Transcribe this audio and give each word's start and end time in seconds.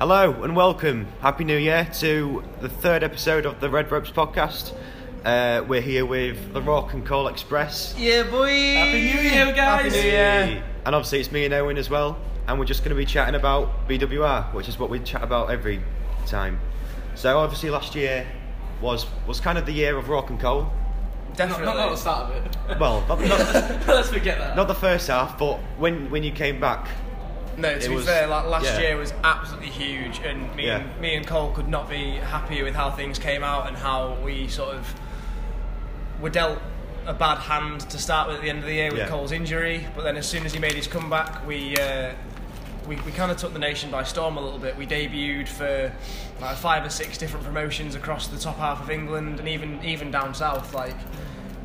Hello 0.00 0.42
and 0.44 0.56
welcome. 0.56 1.06
Happy 1.20 1.44
New 1.44 1.58
Year 1.58 1.86
to 1.98 2.42
the 2.62 2.70
third 2.70 3.02
episode 3.04 3.44
of 3.44 3.60
the 3.60 3.68
Red 3.68 3.92
Ropes 3.92 4.08
podcast. 4.08 4.72
Uh, 5.26 5.62
we're 5.68 5.82
here 5.82 6.06
with 6.06 6.54
the 6.54 6.62
Rock 6.62 6.94
and 6.94 7.04
Cole 7.04 7.28
Express. 7.28 7.94
Yeah, 7.98 8.22
boy. 8.22 8.48
Happy 8.76 8.92
New 9.12 9.20
Year, 9.20 9.52
guys. 9.52 9.84
Happy 9.84 9.90
New 9.90 10.10
Year. 10.10 10.64
And 10.86 10.94
obviously 10.94 11.20
it's 11.20 11.30
me 11.30 11.44
and 11.44 11.52
Owen 11.52 11.76
as 11.76 11.90
well. 11.90 12.18
And 12.48 12.58
we're 12.58 12.64
just 12.64 12.80
going 12.82 12.90
to 12.90 12.96
be 12.96 13.04
chatting 13.04 13.34
about 13.34 13.86
BWR, 13.88 14.54
which 14.54 14.70
is 14.70 14.78
what 14.78 14.88
we 14.88 15.00
chat 15.00 15.22
about 15.22 15.50
every 15.50 15.82
time. 16.24 16.58
So 17.14 17.38
obviously 17.38 17.68
last 17.68 17.94
year 17.94 18.26
was 18.80 19.04
was 19.26 19.38
kind 19.38 19.58
of 19.58 19.66
the 19.66 19.72
year 19.72 19.98
of 19.98 20.08
Rock 20.08 20.30
and 20.30 20.40
Cole. 20.40 20.62
Not, 20.62 21.36
Definitely. 21.36 21.66
not, 21.66 21.76
not 21.76 21.90
the 21.90 21.96
start 21.96 22.32
of 22.34 22.46
it. 22.46 22.80
Well, 22.80 23.04
not, 23.06 23.20
not, 23.20 23.38
Let's 23.86 24.08
forget 24.08 24.38
that. 24.38 24.56
not 24.56 24.66
the 24.66 24.74
first 24.74 25.08
half, 25.08 25.38
but 25.38 25.58
when 25.76 26.10
when 26.10 26.22
you 26.22 26.32
came 26.32 26.58
back, 26.58 26.88
No, 27.56 27.68
to 27.70 27.84
It 27.84 27.88
be 27.88 27.94
was- 27.94 28.06
fair, 28.06 28.26
like, 28.26 28.46
last 28.46 28.64
yeah. 28.64 28.78
year 28.80 28.96
was 28.96 29.12
absolutely 29.24 29.68
huge, 29.70 30.20
and 30.24 30.54
me, 30.56 30.66
Yeah. 30.66 30.76
and, 30.78 31.00
me 31.00 31.14
and 31.16 31.26
Cole 31.26 31.50
could 31.50 31.68
not 31.68 31.88
be 31.90 32.12
happier 32.16 32.64
with 32.64 32.74
how 32.74 32.90
things 32.90 33.18
came 33.18 33.42
out 33.44 33.66
and 33.68 33.76
how 33.76 34.16
we 34.24 34.48
sort 34.48 34.74
of 34.74 34.94
were 36.20 36.30
dealt 36.30 36.58
a 37.06 37.14
bad 37.14 37.38
hand 37.38 37.80
to 37.90 37.98
start 37.98 38.28
with 38.28 38.36
at 38.36 38.42
the 38.42 38.50
end 38.50 38.58
of 38.60 38.64
the 38.66 38.74
year 38.74 38.90
with 38.90 39.00
Yeah. 39.00 39.08
Cole's 39.08 39.32
injury. 39.32 39.86
But 39.96 40.04
then, 40.04 40.16
as 40.16 40.26
soon 40.28 40.44
as 40.46 40.52
he 40.52 40.58
made 40.58 40.74
his 40.74 40.86
comeback, 40.86 41.46
we 41.46 41.76
uh, 41.76 42.12
we, 42.86 42.96
we 42.96 43.12
kind 43.12 43.30
of 43.30 43.36
took 43.36 43.52
the 43.52 43.58
nation 43.58 43.90
by 43.90 44.04
storm 44.04 44.36
a 44.36 44.40
little 44.40 44.58
bit. 44.58 44.76
We 44.76 44.86
debuted 44.86 45.48
for 45.48 45.92
like 46.40 46.56
five 46.56 46.84
or 46.84 46.88
six 46.90 47.18
different 47.18 47.44
promotions 47.44 47.94
across 47.94 48.26
the 48.26 48.38
top 48.38 48.58
half 48.58 48.80
of 48.82 48.90
England 48.90 49.38
and 49.38 49.48
even 49.48 49.82
even 49.84 50.10
down 50.10 50.34
south. 50.34 50.74
Like 50.74 50.96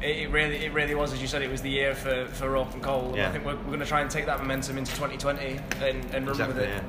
it, 0.01 0.17
it 0.17 0.31
really 0.31 0.57
it 0.65 0.73
really 0.73 0.95
was, 0.95 1.13
as 1.13 1.21
you 1.21 1.27
said, 1.27 1.41
it 1.41 1.51
was 1.51 1.61
the 1.61 1.69
year 1.69 1.95
for 1.95 2.25
for 2.27 2.49
Rock 2.49 2.73
and 2.73 2.81
Cole. 2.83 3.07
And 3.09 3.15
Yeah. 3.17 3.29
I 3.29 3.31
think 3.31 3.45
we're, 3.45 3.55
we're 3.55 3.63
going 3.63 3.79
to 3.79 3.85
try 3.85 4.01
and 4.01 4.09
take 4.09 4.25
that 4.25 4.39
momentum 4.39 4.77
into 4.77 4.91
2020 4.93 5.59
and, 5.81 6.05
and 6.13 6.27
run 6.27 6.47
with 6.47 6.57
it. 6.59 6.69
Yeah. 6.69 6.81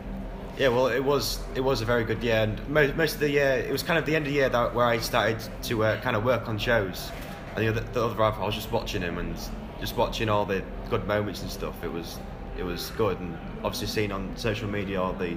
Yeah. 0.58 0.68
Well, 0.68 0.86
it 0.88 1.04
was 1.04 1.38
it 1.54 1.60
was 1.60 1.80
a 1.82 1.84
very 1.84 2.04
good 2.04 2.22
year, 2.22 2.36
and 2.42 2.68
most, 2.68 2.96
most 2.96 3.14
of 3.14 3.20
the 3.20 3.30
year 3.30 3.64
it 3.66 3.70
was 3.70 3.82
kind 3.82 3.98
of 3.98 4.06
the 4.06 4.16
end 4.16 4.26
of 4.26 4.32
the 4.32 4.38
year 4.38 4.48
that 4.48 4.74
where 4.74 4.86
I 4.86 4.98
started 4.98 5.38
to 5.64 5.84
uh, 5.84 6.00
kind 6.00 6.16
of 6.16 6.24
work 6.24 6.48
on 6.48 6.58
shows, 6.58 7.10
and 7.54 7.64
the 7.64 7.68
other 7.68 7.80
the 7.92 8.04
other 8.04 8.14
half 8.16 8.38
I 8.38 8.46
was 8.46 8.54
just 8.54 8.72
watching 8.72 9.02
him 9.02 9.18
and 9.18 9.36
just 9.80 9.96
watching 9.96 10.28
all 10.28 10.46
the 10.46 10.62
good 10.88 11.06
moments 11.06 11.42
and 11.42 11.50
stuff. 11.50 11.82
It 11.84 11.92
was 11.92 12.18
it 12.56 12.62
was 12.64 12.90
good, 12.96 13.20
and 13.20 13.36
obviously 13.62 13.86
seeing 13.88 14.12
on 14.12 14.34
social 14.36 14.68
media 14.68 15.02
all 15.02 15.12
the 15.12 15.36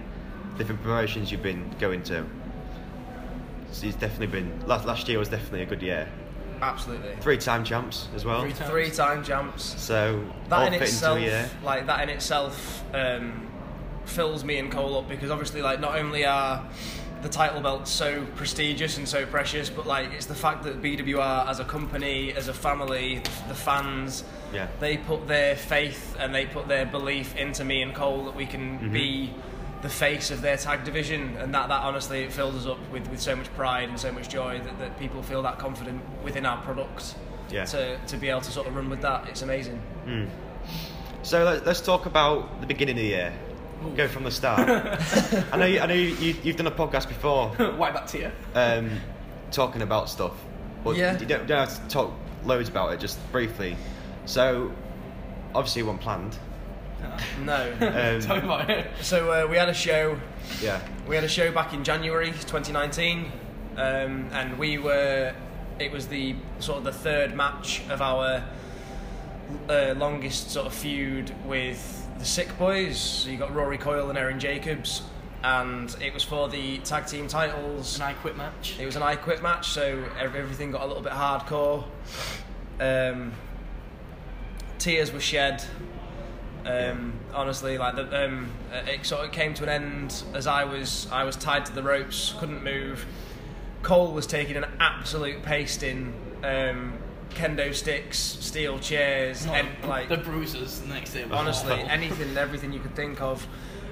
different 0.58 0.82
promotions 0.82 1.32
you've 1.32 1.44
been 1.44 1.70
going 1.80 2.02
to. 2.04 2.26
So 3.72 3.86
It's 3.88 3.96
definitely 3.98 4.28
been 4.28 4.66
last 4.68 4.86
last 4.86 5.08
year 5.10 5.20
was 5.20 5.30
definitely 5.30 5.64
a 5.64 5.66
good 5.66 5.82
year. 5.82 6.08
Absolutely. 6.62 7.16
Three 7.22 7.38
time 7.38 7.64
champs 7.64 8.08
as 8.16 8.26
well. 8.26 8.42
Three, 8.42 8.52
Three 8.54 8.90
time 8.92 9.24
jumps. 9.24 9.64
So 9.82 10.24
That 10.50 10.60
all 10.60 10.66
in 10.68 10.74
fit 10.74 10.82
itself, 10.84 11.18
into 11.18 11.30
year. 11.30 11.50
like 11.64 11.88
that 11.88 12.02
in 12.04 12.10
itself, 12.10 12.84
um, 12.94 13.48
fills 14.06 14.44
me 14.44 14.58
and 14.58 14.72
Cole 14.72 14.98
up 14.98 15.08
because 15.10 15.30
obviously, 15.32 15.62
like, 15.62 15.80
not 15.80 15.98
only 15.98 16.26
are 16.26 16.66
the 17.22 17.30
title 17.30 17.60
belts 17.62 17.92
so 17.92 18.26
prestigious 18.36 18.98
and 18.98 19.08
so 19.08 19.26
precious, 19.26 19.70
but 19.70 19.86
like 19.86 20.12
it's 20.14 20.26
the 20.26 20.34
fact 20.36 20.64
that 20.64 20.82
BWR 20.82 21.48
as 21.50 21.60
a 21.60 21.66
company, 21.66 22.32
as 22.34 22.48
a 22.48 22.54
family, 22.54 23.22
the 23.50 23.54
fans, 23.56 24.24
Yeah. 24.54 24.68
they 24.80 24.96
put 24.98 25.28
their 25.28 25.56
faith 25.58 26.16
and 26.18 26.34
they 26.34 26.46
put 26.46 26.68
their 26.70 26.86
belief 26.86 27.36
into 27.36 27.66
me 27.66 27.82
and 27.82 27.94
Cole 27.94 28.24
that 28.26 28.36
we 28.36 28.46
can 28.46 28.80
Mm-hmm. 28.80 28.94
be 28.94 29.34
the 29.82 29.90
face 29.90 30.30
of 30.32 30.42
their 30.42 30.58
tag 30.58 30.84
division, 30.84 31.38
and 31.38 31.54
that 31.54 31.70
that 31.70 31.82
honestly 31.84 32.24
it 32.24 32.34
fills 32.34 32.56
us 32.56 32.66
up 32.66 32.78
with, 32.92 33.08
with 33.10 33.20
so 33.22 33.36
much 33.36 33.52
pride 33.56 33.88
and 33.90 34.00
so 34.00 34.12
much 34.12 34.28
joy 34.30 34.60
that, 34.60 34.80
that 34.80 35.00
people 35.00 35.24
feel 35.24 35.42
that 35.44 35.58
confident 35.58 36.02
within 36.24 36.46
our 36.46 36.62
product. 36.64 37.16
Yeah. 37.50 37.66
To, 37.66 37.98
to 38.08 38.18
be 38.18 38.30
able 38.30 38.42
to 38.42 38.52
sort 38.52 38.68
of 38.68 38.76
run 38.76 38.90
with 38.90 39.02
that, 39.02 39.28
it's 39.30 39.42
amazing. 39.42 39.82
So 41.24 41.44
let, 41.44 41.66
let's 41.66 41.82
talk 41.82 42.06
about 42.06 42.62
the 42.62 42.68
beginning 42.68 42.96
of 42.96 43.02
the 43.02 43.08
year. 43.08 43.34
Go 43.96 44.08
from 44.08 44.24
the 44.24 44.32
start. 44.32 44.68
I 45.54 45.58
know. 45.58 45.66
You, 45.66 45.80
I 45.80 45.86
know 45.86 45.94
you, 45.94 46.14
you, 46.16 46.36
you've 46.44 46.58
done 46.58 46.68
a 46.68 46.72
podcast 46.72 47.08
before, 47.08 47.50
White 47.78 47.94
back 47.94 48.08
to 48.08 48.20
you. 48.20 48.32
um, 48.54 48.90
talking 49.52 49.82
about 49.82 50.10
stuff, 50.10 50.34
but 50.84 50.96
Yeah. 50.98 51.18
you 51.18 51.26
don't, 51.26 51.48
don't 51.48 51.68
have 51.70 51.82
to 51.84 51.88
talk 51.94 52.14
loads 52.46 52.68
about 52.70 52.94
it. 52.94 53.00
Just 53.00 53.18
briefly. 53.32 53.78
So, 54.26 54.72
obviously, 55.56 55.84
one 55.84 55.98
planned. 55.98 56.38
No. 57.44 57.72
Um, 57.80 58.22
Tell 58.22 58.38
me 58.38 58.44
about 58.44 58.70
it. 58.70 58.88
So 59.02 59.32
uh, 59.32 59.48
we 59.48 59.58
had 59.58 59.70
a 59.70 59.74
show. 59.74 60.20
Yeah. 60.62 60.82
We 61.08 61.16
had 61.16 61.24
a 61.24 61.30
show 61.30 61.52
back 61.52 61.74
in 61.74 61.84
January 61.84 62.32
2019, 62.32 63.32
um, 63.78 64.30
and 64.32 64.58
we 64.58 64.78
were. 64.78 65.34
It 65.80 65.92
was 65.92 66.08
the 66.08 66.36
sort 66.60 66.80
of 66.80 66.84
the 66.84 66.92
third 66.92 67.36
match 67.36 67.82
of 67.90 68.02
our 68.02 68.44
uh, 69.70 69.94
longest 69.98 70.52
sort 70.52 70.68
of 70.68 70.74
feud 70.74 71.34
with 71.46 72.08
the 72.20 72.26
Sick 72.26 72.58
Boys. 72.58 73.00
So 73.00 73.30
you 73.30 73.38
got 73.38 73.54
Rory 73.56 73.78
Coyle 73.78 74.10
and 74.10 74.18
Erin 74.18 74.40
Jacobs, 74.40 75.04
and 75.44 75.96
it 76.02 76.14
was 76.14 76.24
for 76.24 76.50
the 76.50 76.80
tag 76.80 77.08
team 77.08 77.28
titles. 77.28 77.96
An 77.96 78.02
I 78.04 78.14
quit 78.14 78.36
match. 78.36 78.76
It 78.80 78.86
was 78.86 78.98
an 78.98 79.04
I 79.04 79.16
quit 79.16 79.42
match, 79.42 79.70
so 79.70 80.04
everything 80.20 80.72
got 80.72 80.82
a 80.82 80.86
little 80.88 81.04
bit 81.04 81.14
hardcore. 81.14 81.86
Um, 82.80 83.32
tears 84.78 85.12
were 85.12 85.20
shed. 85.20 85.64
Um, 86.66 87.14
honestly, 87.34 87.78
like 87.78 87.96
the, 87.96 88.26
um, 88.26 88.50
it 88.72 89.06
sort 89.06 89.26
of 89.26 89.32
came 89.32 89.54
to 89.56 89.64
an 89.64 89.70
end 89.70 90.24
as 90.34 90.48
I 90.48 90.66
was 90.66 91.08
I 91.12 91.24
was 91.24 91.36
tied 91.36 91.66
to 91.68 91.74
the 91.74 91.84
ropes, 91.84 92.36
couldn't 92.40 92.64
move. 92.64 93.06
Cole 93.82 94.12
was 94.12 94.28
taking 94.28 94.56
an 94.58 94.66
absolute 94.80 95.44
pasting. 95.44 96.14
Um, 96.44 96.94
kendo 97.32 97.76
sticks, 97.76 98.18
steel 98.18 98.80
chairs, 98.80 99.46
and 99.46 99.68
like 99.88 100.10
the 100.10 100.18
bruises 100.18 100.84
next 100.88 101.14
day. 101.14 101.24
was 101.24 101.34
honestly 101.34 101.74
anything 101.88 102.30
and 102.30 102.38
everything 102.40 102.74
you 102.74 102.80
could 102.80 102.96
think 102.96 103.22
of 103.22 103.48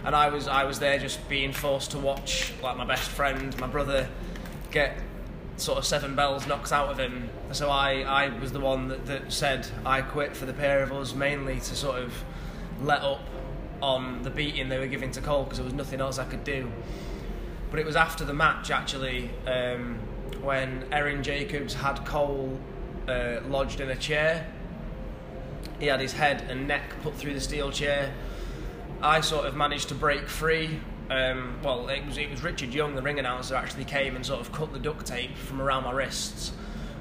and 0.08 0.16
i 0.16 0.30
was 0.30 0.48
i 0.48 0.64
was 0.64 0.80
there 0.80 0.98
just 0.98 1.28
being 1.30 1.52
forced 1.52 1.92
to 1.92 2.00
watch 2.00 2.54
like 2.64 2.78
my 2.78 2.86
best 2.86 3.10
friend 3.10 3.58
my 3.60 3.68
brother 3.68 4.08
get 4.72 4.98
sort 5.58 5.78
of 5.78 5.86
seven 5.86 6.16
bells 6.16 6.48
knocked 6.48 6.72
out 6.72 6.90
of 6.90 6.98
him 6.98 7.30
so 7.52 7.70
i 7.70 8.02
i 8.02 8.40
was 8.40 8.52
the 8.52 8.60
one 8.60 8.88
that, 8.88 9.06
that 9.06 9.32
said 9.32 9.68
i 9.86 10.02
quit 10.02 10.36
for 10.36 10.46
the 10.46 10.54
pair 10.54 10.82
of 10.82 10.92
us 10.92 11.14
mainly 11.14 11.56
to 11.56 11.76
sort 11.76 12.02
of 12.02 12.14
let 12.82 13.02
up 13.02 13.22
on 13.82 14.24
the 14.24 14.30
beating 14.30 14.70
they 14.70 14.80
were 14.80 14.88
giving 14.88 15.12
to 15.12 15.22
cole 15.22 15.44
because 15.44 15.58
there 15.58 15.66
was 15.66 15.74
nothing 15.74 16.02
else 16.02 16.18
i 16.18 16.26
could 16.26 16.44
do 16.44 16.72
but 17.70 17.80
it 17.80 17.86
was 17.86 17.96
after 17.96 18.26
the 18.26 18.34
match 18.34 18.72
actually 18.72 19.30
um, 19.46 20.00
when 20.42 20.84
erin 20.92 21.22
jacobs 21.22 21.74
had 21.74 22.04
cole 22.06 22.60
uh, 23.08 23.40
lodged 23.48 23.80
in 23.80 23.90
a 23.90 23.96
chair 23.96 24.48
he 25.80 25.88
had 25.88 26.00
his 26.00 26.14
head 26.14 26.46
and 26.50 26.68
neck 26.68 26.94
put 27.04 27.16
through 27.16 27.34
the 27.34 27.42
steel 27.42 27.72
chair. 27.72 28.14
I 29.02 29.22
sort 29.22 29.46
of 29.46 29.56
managed 29.56 29.90
to 29.90 29.96
break 29.96 30.28
free. 30.28 30.80
Um, 31.10 31.60
well, 31.64 31.88
it 31.90 32.06
was 32.06 32.18
it 32.18 32.30
was 32.30 32.44
Richard 32.44 32.74
Young, 32.74 32.96
the 32.96 33.02
ring 33.02 33.20
announcer, 33.20 33.56
actually 33.56 33.86
came 33.86 34.16
and 34.16 34.26
sort 34.26 34.42
of 34.42 34.52
cut 34.52 34.74
the 34.74 34.80
duct 34.80 35.06
tape 35.06 35.38
from 35.38 35.62
around 35.62 35.84
my 35.84 35.92
wrists 35.92 36.52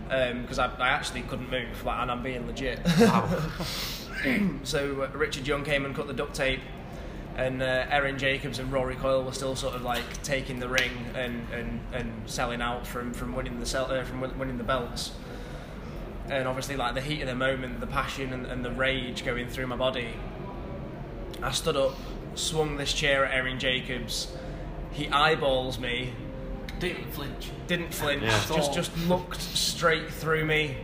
because 0.09 0.61
I, 0.61 0.73
I 0.77 0.89
actually 0.91 1.23
couldn't 1.23 1.51
move, 1.51 1.85
like, 1.85 1.99
and 1.99 2.11
I'm 2.11 2.23
being 2.23 2.47
legit. 2.47 2.79
so 4.65 5.03
uh, 5.03 5.09
Richard 5.17 5.47
Young 5.47 5.65
came 5.65 5.85
and 5.85 5.95
cut 5.95 6.07
the 6.07 6.13
duct 6.15 6.35
tape, 6.35 6.61
and 7.37 7.63
uh, 7.63 7.87
Erin 7.91 8.19
Jacobs 8.19 8.59
and 8.59 8.73
Rory 8.73 8.97
Coyle 8.97 9.23
were 9.25 9.33
still 9.33 9.57
sort 9.57 9.75
of 9.75 9.83
like 9.83 10.23
taking 10.23 10.59
the 10.59 10.69
ring 10.69 10.93
and, 11.15 11.47
and, 11.53 11.81
and 11.93 12.13
selling 12.31 12.61
out 12.63 12.87
from 12.87 13.13
from 13.13 13.35
winning 13.35 13.61
the 13.61 13.67
sell, 13.67 13.91
uh, 13.91 14.05
from 14.05 14.21
winning 14.39 14.59
the 14.59 14.65
belts 14.65 15.13
and 16.29 16.49
obviously 16.49 16.77
like 16.77 16.95
the 16.95 17.01
heat 17.01 17.21
of 17.23 17.29
the 17.29 17.35
moment, 17.35 17.79
the 17.81 17.87
passion 17.87 18.33
and, 18.33 18.47
and 18.47 18.65
the 18.65 18.71
rage 18.73 19.25
going 19.25 19.49
through 19.49 19.67
my 19.69 19.77
body. 19.77 20.09
I 21.43 21.53
stood 21.53 21.77
up, 21.77 21.95
swung 22.35 22.77
this 22.77 22.93
chair 22.93 23.25
at 23.25 23.33
Erin 23.35 23.59
Jacobs. 23.59 24.35
He 24.91 25.09
eyeballs 25.09 25.79
me, 25.79 26.13
Didn't 26.81 27.13
flinch. 27.13 27.51
didn't 27.69 27.95
flinch, 27.95 28.23
Yeah. 28.25 28.43
just 28.57 28.75
just 28.75 28.97
looked 29.07 29.41
straight 29.41 30.11
through 30.11 30.45
me, 30.45 30.77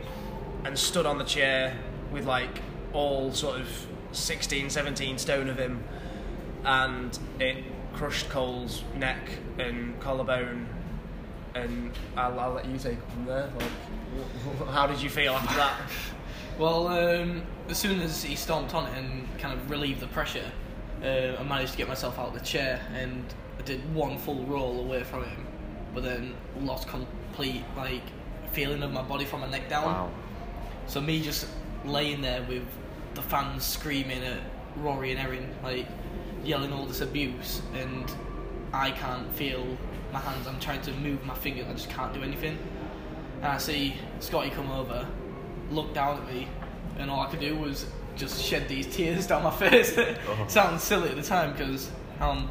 and 0.63 0.77
stood 0.77 1.05
on 1.05 1.17
the 1.17 1.23
chair 1.25 1.75
with 2.11 2.25
like 2.25 2.61
all 2.93 3.31
sort 3.31 3.59
of 3.59 3.87
16, 4.11 4.69
17 4.69 5.17
stone 5.17 5.49
of 5.49 5.57
him, 5.57 5.83
and 6.63 7.17
it 7.39 7.57
crushed 7.93 8.29
Cole's 8.29 8.83
neck 8.95 9.29
and 9.59 9.99
collarbone. 9.99 10.67
And 11.55 11.91
I'll, 12.17 12.39
I'll 12.39 12.53
let 12.53 12.65
you 12.65 12.77
take 12.77 12.93
it 12.93 13.11
from 13.11 13.25
there. 13.25 13.49
Like, 13.59 14.69
how 14.69 14.87
did 14.87 15.01
you 15.01 15.09
feel 15.09 15.33
after 15.33 15.55
that? 15.55 15.81
Well, 16.59 16.87
um, 16.87 17.41
as 17.67 17.79
soon 17.79 17.99
as 18.01 18.21
he 18.21 18.35
stomped 18.35 18.75
on 18.75 18.85
it 18.85 18.95
and 18.95 19.27
kind 19.39 19.59
of 19.59 19.71
relieved 19.71 20.01
the 20.01 20.07
pressure, 20.07 20.51
uh, 21.03 21.35
I 21.39 21.43
managed 21.43 21.71
to 21.71 21.77
get 21.79 21.87
myself 21.87 22.19
out 22.19 22.27
of 22.27 22.33
the 22.35 22.41
chair 22.41 22.79
and 22.93 23.25
I 23.57 23.63
did 23.63 23.93
one 23.95 24.19
full 24.19 24.43
roll 24.45 24.79
away 24.79 25.03
from 25.03 25.23
him, 25.23 25.47
but 25.95 26.03
then 26.03 26.35
lost 26.61 26.87
complete 26.87 27.63
like 27.75 28.03
feeling 28.51 28.83
of 28.83 28.91
my 28.91 29.01
body 29.01 29.25
from 29.25 29.41
my 29.41 29.49
neck 29.49 29.67
down. 29.67 29.85
Wow. 29.85 30.11
So 30.85 31.01
me 31.01 31.21
just 31.23 31.47
laying 31.85 32.21
there 32.21 32.43
with 32.43 32.67
the 33.15 33.21
fans 33.21 33.63
screaming 33.63 34.23
at 34.23 34.39
Rory 34.77 35.11
and 35.11 35.19
Erin, 35.19 35.49
like 35.63 35.87
yelling 36.43 36.73
all 36.73 36.85
this 36.85 37.01
abuse, 37.01 37.61
and 37.75 38.11
I 38.73 38.91
can't 38.91 39.31
feel 39.35 39.65
my 40.11 40.19
hands. 40.19 40.47
I'm 40.47 40.59
trying 40.59 40.81
to 40.83 40.91
move 40.93 41.23
my 41.25 41.35
fingers, 41.35 41.65
I 41.69 41.73
just 41.73 41.89
can't 41.89 42.13
do 42.13 42.21
anything. 42.23 42.57
And 43.37 43.45
I 43.51 43.57
see 43.57 43.95
Scotty 44.19 44.49
come 44.49 44.71
over, 44.71 45.07
look 45.71 45.93
down 45.93 46.17
at 46.21 46.33
me, 46.33 46.47
and 46.97 47.09
all 47.11 47.21
I 47.21 47.27
could 47.29 47.39
do 47.39 47.55
was 47.55 47.85
just 48.15 48.41
shed 48.43 48.67
these 48.67 48.87
tears 48.95 49.27
down 49.31 49.43
my 49.43 49.51
face. 49.51 49.97
Uh-huh. 49.97 50.47
Sounds 50.47 50.83
silly 50.83 51.09
at 51.09 51.15
the 51.15 51.21
time 51.23 51.51
because 51.53 51.89
I'm 52.19 52.49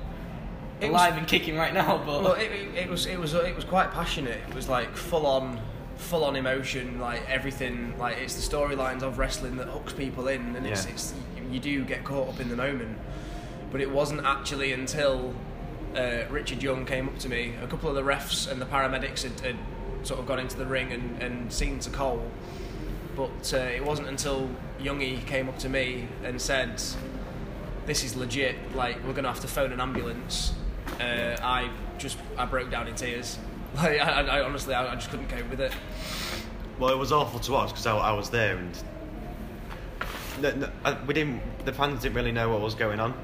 It 0.81 0.91
was- 0.91 1.01
alive 1.01 1.17
and 1.17 1.27
kicking 1.27 1.57
right 1.57 1.73
now, 1.75 1.99
but 2.05 2.23
Well, 2.23 2.35
it, 2.35 2.51
it, 2.53 2.75
it 2.77 2.89
was 2.91 3.07
it 3.07 3.19
was 3.19 3.35
it 3.35 3.55
was 3.57 3.65
quite 3.65 3.91
passionate. 3.93 4.41
It 4.49 4.55
was 4.55 4.69
like 4.69 4.97
full 4.97 5.27
on, 5.27 5.61
full 6.03 6.25
on 6.25 6.37
emotion. 6.37 6.99
Like 7.01 7.29
everything. 7.29 7.99
Like 7.99 8.19
it's 8.19 8.35
the 8.35 8.57
storylines 8.57 9.03
of 9.03 9.19
wrestling 9.19 9.57
that 9.57 9.69
hooks 9.69 9.93
people 9.93 10.29
in, 10.29 10.57
and 10.57 10.67
it's, 10.67 10.87
it's 10.87 11.15
you 11.51 11.61
do 11.61 11.85
get 11.85 12.05
caught 12.05 12.29
up 12.29 12.41
in 12.41 12.49
the 12.49 12.57
moment. 12.57 12.99
But 13.71 13.81
it 13.81 13.91
wasn't 13.91 14.25
actually 14.25 14.73
until 14.73 15.35
uh, 15.97 16.25
Richard 16.31 16.63
Young 16.63 16.85
came 16.85 17.09
up 17.09 17.19
to 17.21 17.29
me. 17.29 17.55
A 17.63 17.67
couple 17.67 17.89
of 17.89 17.95
the 17.95 18.03
refs 18.03 18.51
and 18.51 18.61
the 18.61 18.67
paramedics 18.67 19.23
had, 19.23 19.41
had 19.41 19.57
sort 20.03 20.21
of 20.21 20.27
gone 20.27 20.39
into 20.39 20.57
the 20.57 20.67
ring 20.67 20.93
and, 20.93 21.23
and 21.23 21.53
seen 21.53 21.79
to 21.81 21.91
Cole. 21.91 22.31
But 23.17 23.53
uh, 23.55 23.59
it 23.59 23.85
wasn't 23.85 24.09
until 24.09 24.49
Youngie 24.81 25.25
came 25.27 25.49
up 25.49 25.59
to 25.59 25.69
me 25.69 26.09
and 26.25 26.41
said, 26.41 26.83
"This 27.87 28.05
is 28.05 28.17
legit. 28.17 28.57
Like 28.75 29.05
we're 29.07 29.13
gonna 29.13 29.29
have 29.29 29.41
to 29.41 29.49
phone 29.49 29.73
an 29.73 29.81
ambulance." 29.81 30.55
Uh, 31.01 31.37
I 31.43 31.71
just 31.99 32.19
I 32.39 32.47
broke 32.47 32.71
down 32.71 32.89
in 32.89 32.95
tears. 32.95 33.39
Like 33.77 34.01
I, 34.01 34.21
I, 34.21 34.45
honestly 34.45 34.75
I, 34.75 34.93
I 34.93 34.95
just 34.97 35.11
couldn't 35.11 35.29
cope 35.29 35.49
with 35.49 35.61
it. 35.61 35.73
Well, 36.79 36.91
it 36.91 36.99
was 36.99 37.11
awful 37.13 37.41
to 37.41 37.53
watch 37.53 37.69
because 37.71 37.87
I, 37.87 37.97
I 37.97 38.13
was 38.13 38.29
there 38.29 38.57
and 38.57 38.83
no, 40.41 40.51
no, 40.55 40.71
I, 40.85 41.01
we 41.05 41.15
didn't. 41.15 41.41
The 41.65 41.73
fans 41.73 42.03
didn't 42.03 42.15
really 42.15 42.33
know 42.33 42.51
what 42.51 42.61
was 42.61 42.75
going 42.75 43.01
on. 43.01 43.15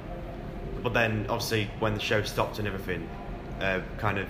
But 0.83 0.95
then, 0.95 1.27
obviously, 1.29 1.69
when 1.81 1.95
the 1.95 2.01
show 2.01 2.23
stopped 2.23 2.59
and 2.59 2.69
everything, 2.69 3.09
uh, 3.61 3.81
kind 3.99 4.19
of 4.19 4.29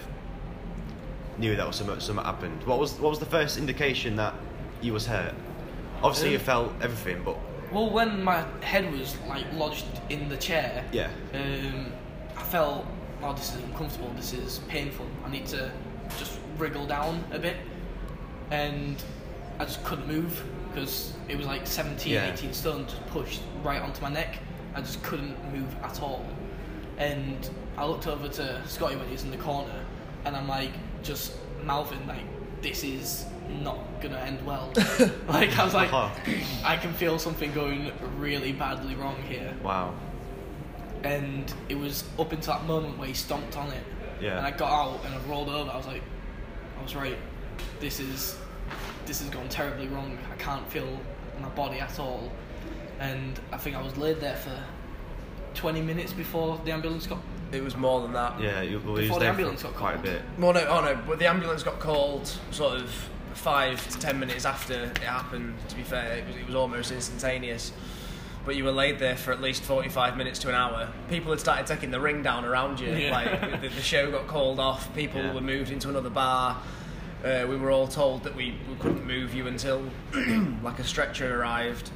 knew 1.37 1.55
that 1.57 1.67
was 1.67 1.77
something, 1.77 2.01
something 2.01 2.25
happened. 2.25 2.65
What 2.65 2.79
was 2.79 2.95
what 2.95 3.11
was 3.11 3.19
the 3.19 3.27
first 3.27 3.59
indication 3.59 4.17
that 4.17 4.35
you 4.81 4.93
was 4.93 5.07
hurt? 5.07 5.35
Obviously, 6.03 6.31
you 6.31 6.39
Um, 6.39 6.45
felt 6.45 6.73
everything, 6.81 7.23
but 7.25 7.37
well, 7.73 7.91
when 7.91 8.23
my 8.23 8.45
head 8.63 8.91
was 8.93 9.17
like 9.29 9.45
lodged 9.53 9.85
in 10.09 10.29
the 10.29 10.37
chair, 10.37 10.85
yeah, 10.93 11.11
um, 11.35 11.93
I 12.37 12.43
felt, 12.45 12.87
oh, 13.23 13.35
this 13.35 13.55
is 13.55 13.63
uncomfortable. 13.65 14.11
This 14.17 14.33
is 14.33 14.61
painful. 14.69 15.07
I 15.25 15.31
need 15.31 15.47
to 15.47 15.71
just 16.19 16.39
wriggle 16.57 16.87
down 16.87 17.25
a 17.33 17.39
bit, 17.39 17.57
and 18.51 19.03
I 19.59 19.65
just 19.65 19.83
couldn't 19.85 20.07
move 20.09 20.43
because 20.73 21.13
it 21.29 21.37
was 21.37 21.47
like 21.47 21.67
17, 21.67 22.13
Yeah. 22.13 22.33
18 22.33 22.53
stone 22.53 22.85
just 22.87 23.05
pushed 23.09 23.41
right 23.63 23.81
onto 23.83 24.01
my 24.03 24.11
neck. 24.11 24.39
I 24.75 24.81
just 24.81 25.03
couldn't 25.03 25.37
move 25.53 25.75
at 25.83 26.01
all. 26.03 26.25
And 26.99 27.49
I 27.77 27.85
looked 27.87 28.07
over 28.07 28.29
to 28.29 28.63
Scotty 28.67 28.97
when 28.97 29.07
he 29.07 29.13
was 29.13 29.25
in 29.25 29.31
the 29.31 29.37
corner, 29.39 29.85
and 30.25 30.37
I'm 30.37 30.49
like, 30.49 30.71
just 31.03 31.35
mouthing 31.65 32.07
like, 32.07 32.23
this 32.63 32.83
is 32.85 33.25
not 33.63 33.79
gonna 34.01 34.19
end 34.19 34.45
well. 34.45 34.73
like 35.29 35.57
I 35.59 35.65
was 35.65 35.75
like, 35.75 35.93
Uh-huh. 35.93 36.11
I 36.65 36.77
can 36.77 36.93
feel 36.93 37.19
something 37.19 37.53
going 37.53 37.93
really 38.19 38.53
badly 38.53 38.95
wrong 38.95 39.17
here. 39.29 39.55
wow, 39.63 39.95
And 41.03 41.53
it 41.69 41.77
was 41.77 42.05
up 42.19 42.33
until 42.33 42.55
that 42.55 42.65
moment 42.67 42.99
where 42.99 43.09
he 43.09 43.15
stomped 43.15 43.57
on 43.57 43.69
it, 43.69 43.83
yeah, 44.21 44.39
and 44.39 44.47
I 44.47 44.51
got 44.51 44.71
out 44.71 45.05
and 45.05 45.15
I 45.15 45.19
rolled 45.29 45.49
over. 45.49 45.71
I 45.71 45.77
was 45.77 45.87
like, 45.87 46.03
I 46.79 46.83
was 46.83 46.95
right. 46.95 47.17
This 47.81 48.01
is 48.01 48.37
this 49.07 49.21
has 49.21 49.31
gone 49.31 49.49
terribly 49.49 49.89
wrong. 49.89 50.19
I 50.33 50.37
can't 50.37 50.67
feel 50.71 50.99
my 51.41 51.49
body 51.51 51.81
at 51.81 51.99
all. 51.99 52.31
And 53.01 53.39
I 53.53 53.57
think 53.57 53.77
I 53.77 53.83
was 53.83 53.97
laid 53.97 54.21
there 54.21 54.37
for 54.37 54.59
20 55.55 55.81
minutes 55.83 56.13
before 56.13 56.61
the 56.65 56.73
ambulance 56.73 57.07
got. 57.07 57.19
It 57.51 57.63
was 57.63 57.77
more 57.77 58.03
than 58.03 58.13
that. 58.13 58.41
yeah. 58.41 58.61
You 58.61 58.79
well, 58.81 58.97
he 58.97 59.01
was 59.01 59.01
Before 59.03 59.19
the 59.19 59.25
there 59.25 59.33
for 59.33 59.39
ambulance 59.39 59.63
got 59.63 59.75
quite 59.75 59.97
a 59.97 59.99
bit. 59.99 60.23
Well, 60.39 60.53
no, 60.53 60.67
oh 60.69 60.81
no, 60.83 61.01
but 61.07 61.19
the 61.19 61.27
ambulance 61.27 61.63
got 61.63 61.81
called 61.81 62.27
sort 62.51 62.81
of 62.81 62.91
five 63.33 63.87
to 63.89 63.99
ten 63.99 64.19
minutes 64.21 64.45
after 64.45 64.75
it 64.75 64.99
happened. 64.99 65.55
To 65.69 65.77
be 65.77 65.83
fair, 65.83 66.19
it 66.19 66.27
was, 66.27 66.37
it 66.37 66.47
was 66.47 66.55
almost 66.55 66.93
instantaneous. 66.93 67.73
But 68.49 68.57
you 68.57 68.65
were 68.65 68.73
laid 68.73 68.99
there 68.99 69.15
for 69.15 69.31
at 69.31 69.43
least 69.43 69.63
forty-five 69.65 70.17
minutes 70.17 70.39
to 70.39 70.49
an 70.49 70.55
hour. 70.55 70.89
People 71.11 71.33
had 71.33 71.39
started 71.39 71.67
taking 71.67 71.91
the 71.91 72.01
ring 72.01 72.23
down 72.23 72.47
around 72.47 72.81
you. 72.81 72.89
Yeah. 72.89 73.11
Like 73.13 73.61
the, 73.61 73.69
the 73.69 73.83
show 73.83 74.11
got 74.11 74.27
called 74.27 74.59
off. 74.59 74.95
People 74.95 75.21
Yeah. 75.21 75.35
were 75.35 75.43
moved 75.43 75.71
into 75.71 75.91
another 75.91 76.09
bar. 76.09 76.57
Uh, 77.23 77.45
we 77.47 77.59
were 77.59 77.71
all 77.71 77.87
told 77.87 78.25
that 78.25 78.35
we, 78.35 78.55
we 78.67 78.75
couldn't 78.77 79.07
move 79.07 79.35
you 79.35 79.49
until 79.49 79.83
like 80.63 80.79
a 80.79 80.85
stretcher 80.85 81.39
arrived. 81.39 81.91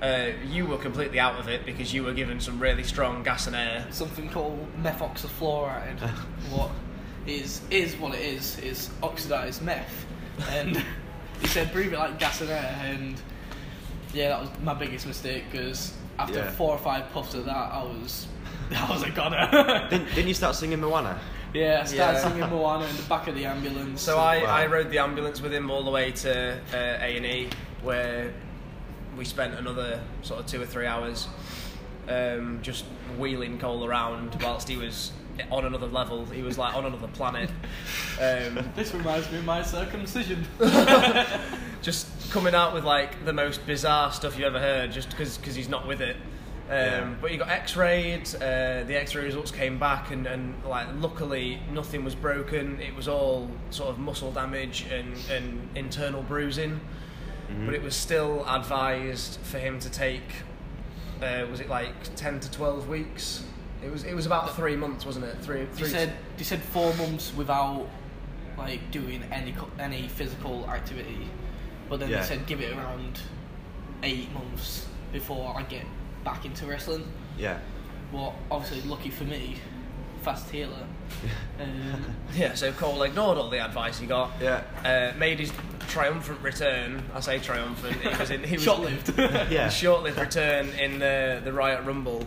Uh, 0.00 0.28
you 0.48 0.64
were 0.64 0.78
completely 0.78 1.20
out 1.20 1.38
of 1.38 1.48
it 1.48 1.66
because 1.66 1.92
you 1.92 2.02
were 2.02 2.14
given 2.14 2.40
some 2.40 2.58
really 2.58 2.82
strong 2.82 3.22
gas 3.22 3.46
and 3.46 3.54
air. 3.54 3.86
Something 3.90 4.30
called 4.30 4.66
methoxyfluoride. 4.82 6.00
what 6.50 6.70
is 7.26 7.60
is 7.70 7.94
what 7.96 8.14
it 8.14 8.22
is 8.22 8.58
is 8.60 8.88
oxidized 9.02 9.60
meth, 9.60 10.06
and 10.48 10.82
he 11.42 11.46
said 11.48 11.70
breathe 11.74 11.92
it 11.92 11.98
like 11.98 12.18
gas 12.18 12.40
and 12.40 12.48
air, 12.48 12.80
and 12.86 13.20
yeah, 14.14 14.28
that 14.30 14.40
was 14.40 14.48
my 14.62 14.74
biggest 14.74 15.06
mistake 15.06 15.44
because 15.50 15.92
after 16.18 16.38
Yeah. 16.38 16.50
four 16.50 16.72
or 16.74 16.78
five 16.78 17.10
puffs 17.12 17.34
of 17.34 17.44
that, 17.46 17.56
I 17.72 17.82
was 17.82 18.26
I 18.76 18.90
was 18.92 19.02
a 19.02 19.10
goner. 19.10 19.86
Didn't, 19.90 20.08
didn't 20.14 20.28
you 20.28 20.34
start 20.34 20.54
singing 20.56 20.80
Moana? 20.80 21.18
yeah, 21.52 21.80
I 21.82 21.84
started 21.86 22.18
Yeah. 22.18 22.22
singing 22.28 22.48
Moana 22.50 22.84
in 22.86 22.96
the 22.96 23.02
back 23.04 23.26
of 23.26 23.34
the 23.34 23.44
ambulance. 23.46 24.00
So 24.02 24.18
I, 24.18 24.42
Wow. 24.44 24.50
I 24.50 24.66
rode 24.66 24.90
the 24.90 24.98
ambulance 24.98 25.40
with 25.40 25.52
him 25.52 25.70
all 25.70 25.82
the 25.82 25.90
way 25.90 26.12
to 26.12 26.54
uh, 26.72 26.76
A 26.76 27.16
and 27.16 27.26
E, 27.26 27.48
where 27.82 28.32
we 29.16 29.24
spent 29.24 29.54
another 29.54 30.00
sort 30.22 30.38
of 30.40 30.46
two 30.46 30.62
or 30.62 30.66
three 30.66 30.86
hours 30.86 31.26
um, 32.08 32.60
just 32.62 32.84
wheeling 33.18 33.58
Cole 33.58 33.84
around 33.84 34.36
whilst 34.42 34.68
he 34.68 34.76
was 34.76 35.10
on 35.50 35.64
another 35.64 35.86
level. 35.88 36.24
He 36.26 36.42
was 36.42 36.56
like 36.58 36.74
on 36.76 36.86
another 36.86 37.08
planet, 37.08 37.50
um, 38.20 38.58
This 38.76 38.94
reminds 38.94 39.30
me 39.32 39.38
of 39.38 39.44
my 39.44 39.62
circumcision. 39.62 40.46
just 41.82 42.06
coming 42.30 42.54
out 42.54 42.74
with 42.74 42.84
like 42.84 43.24
the 43.24 43.32
most 43.32 43.66
bizarre 43.66 44.12
stuff 44.12 44.38
you 44.38 44.44
ever 44.46 44.58
heard, 44.58 44.92
just 44.92 45.10
because 45.10 45.38
he's 45.54 45.68
not 45.68 45.86
with 45.86 46.00
it. 46.00 46.16
Um, 46.68 46.76
Yeah. 46.76 47.14
But 47.20 47.30
he 47.32 47.36
got 47.36 47.48
X-rayed. 47.48 48.28
Uh, 48.36 48.84
the 48.84 48.96
X-ray 48.96 49.24
results 49.24 49.50
came 49.50 49.78
back, 49.78 50.10
and, 50.12 50.26
and 50.26 50.54
like 50.64 50.86
luckily 51.00 51.58
nothing 51.72 52.04
was 52.04 52.14
broken. 52.14 52.80
It 52.80 52.94
was 52.94 53.08
all 53.08 53.50
sort 53.70 53.90
of 53.90 53.98
muscle 53.98 54.30
damage 54.30 54.86
and, 54.90 55.16
and 55.30 55.68
internal 55.74 56.22
bruising. 56.22 56.80
But 57.64 57.74
it 57.74 57.82
was 57.82 57.96
still 57.96 58.44
advised 58.48 59.40
for 59.42 59.58
him 59.58 59.80
to 59.80 59.90
take. 59.90 60.22
Uh, 61.20 61.46
was 61.50 61.58
it 61.58 61.68
like 61.68 62.14
ten 62.14 62.38
to 62.38 62.48
twelve 62.52 62.88
weeks? 62.88 63.42
It 63.84 63.90
was. 63.90 64.04
It 64.04 64.14
was 64.14 64.24
about 64.26 64.54
three 64.54 64.76
months, 64.76 65.04
wasn't 65.04 65.24
it? 65.24 65.36
Three. 65.40 65.60
He 65.60 65.66
three 65.66 65.88
said 65.88 66.12
he 66.36 66.44
said 66.44 66.60
four 66.62 66.94
months 66.94 67.34
without 67.34 67.88
like 68.56 68.92
doing 68.92 69.24
any 69.32 69.52
any 69.80 70.06
physical 70.06 70.64
activity, 70.70 71.26
but 71.90 72.00
then 72.00 72.08
Yeah. 72.08 72.20
he 72.20 72.24
said 72.24 72.46
give 72.46 72.60
it 72.62 72.74
around 72.74 73.20
eight 74.02 74.32
months 74.32 74.86
before 75.12 75.54
I 75.58 75.62
get 75.64 75.84
back 76.24 76.44
into 76.46 76.64
wrestling. 76.66 77.06
Yeah, 77.36 77.58
Well, 78.12 78.34
obviously 78.50 78.88
lucky 78.88 79.10
for 79.10 79.24
me, 79.24 79.56
fast 80.22 80.48
healer. 80.50 80.86
Um, 81.60 82.04
Yeah. 82.34 82.54
So 82.54 82.72
Cole 82.72 83.02
ignored 83.02 83.36
all 83.36 83.50
the 83.50 83.58
advice 83.62 83.98
he 83.98 84.06
got. 84.06 84.30
yeah, 84.40 84.62
uh, 84.84 85.18
made 85.18 85.38
his 85.40 85.52
triumphant 85.88 86.40
return. 86.40 87.02
I 87.14 87.20
say 87.20 87.38
triumphant. 87.38 87.96
He 88.00 88.08
was 88.18 88.30
in. 88.30 88.44
He 88.44 88.54
was 88.54 88.62
short-lived. 88.64 89.18
yeah. 89.50 89.68
short-lived 89.68 90.18
return 90.18 90.68
in 90.70 90.98
the 91.00 91.40
the 91.44 91.52
Riot 91.52 91.84
Rumble. 91.84 92.24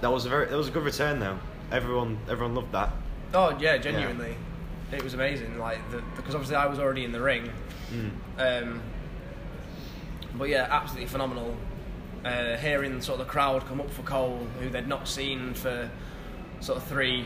That 0.00 0.10
was 0.12 0.24
a 0.24 0.28
very 0.30 0.46
that 0.46 0.56
was 0.56 0.68
a 0.68 0.70
good 0.70 0.84
return 0.84 1.18
though. 1.20 1.38
Everyone 1.70 2.18
everyone 2.30 2.54
loved 2.54 2.72
that. 2.72 2.90
Oh 3.34 3.56
yeah, 3.60 3.76
genuinely, 3.76 4.34
it 4.92 5.02
was 5.02 5.14
amazing. 5.14 5.58
Like 5.58 5.78
because 6.16 6.34
obviously 6.34 6.56
I 6.56 6.66
was 6.66 6.78
already 6.78 7.04
in 7.04 7.12
the 7.12 7.20
ring. 7.20 7.50
Mm. 7.92 8.10
Um, 8.38 8.82
but 10.34 10.48
yeah, 10.48 10.66
absolutely 10.70 11.08
phenomenal. 11.08 11.56
Uh, 12.24 12.56
hearing 12.56 13.00
sort 13.00 13.18
of 13.18 13.26
the 13.26 13.30
crowd 13.30 13.66
come 13.66 13.80
up 13.80 13.90
for 13.90 14.02
Cole, 14.02 14.46
who 14.60 14.68
they'd 14.68 14.86
not 14.86 15.08
seen 15.08 15.54
for 15.54 15.90
sort 16.60 16.76
of 16.76 16.84
three, 16.84 17.24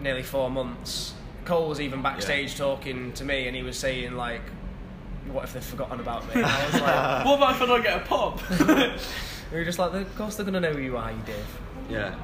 nearly 0.00 0.22
four 0.22 0.50
months. 0.50 1.14
Cole 1.44 1.68
was 1.68 1.80
even 1.80 2.02
backstage 2.02 2.56
talking 2.56 3.12
to 3.14 3.24
me, 3.24 3.46
and 3.46 3.56
he 3.56 3.62
was 3.62 3.78
saying 3.78 4.16
like, 4.16 4.42
"What 5.30 5.44
if 5.44 5.54
they've 5.54 5.64
forgotten 5.64 6.00
about 6.00 6.26
me?" 6.26 6.42
And 6.42 6.44
I 6.44 6.66
was 6.66 6.74
like, 6.74 7.24
what 7.26 7.36
about 7.36 7.54
if 7.56 7.62
I 7.62 7.66
don't 7.66 7.82
get 7.82 8.02
a 8.02 8.04
pop? 8.04 8.40
We 9.52 9.58
were 9.58 9.64
just 9.64 9.78
like, 9.78 9.94
of 9.94 10.16
course 10.16 10.36
they're 10.36 10.44
gonna 10.44 10.60
know 10.60 10.72
who 10.72 10.80
you 10.80 10.96
are, 10.96 11.10
you 11.10 11.22
div. 11.24 11.60
Yeah. 11.88 12.14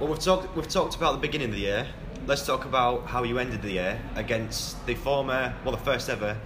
Well, 0.00 0.10
we've 0.10 0.18
talked 0.18 0.54
we've 0.56 0.68
talked 0.68 0.96
about 0.96 1.12
the 1.12 1.18
beginning 1.18 1.50
of 1.50 1.54
the 1.54 1.60
year. 1.60 1.86
Let's 2.26 2.44
talk 2.44 2.64
about 2.64 3.06
how 3.06 3.22
you 3.22 3.38
ended 3.38 3.62
the 3.62 3.70
year 3.70 4.00
against 4.16 4.84
the 4.86 4.94
former, 4.96 5.54
well, 5.64 5.70
the 5.72 5.82
first 5.84 6.08
ever 6.10 6.36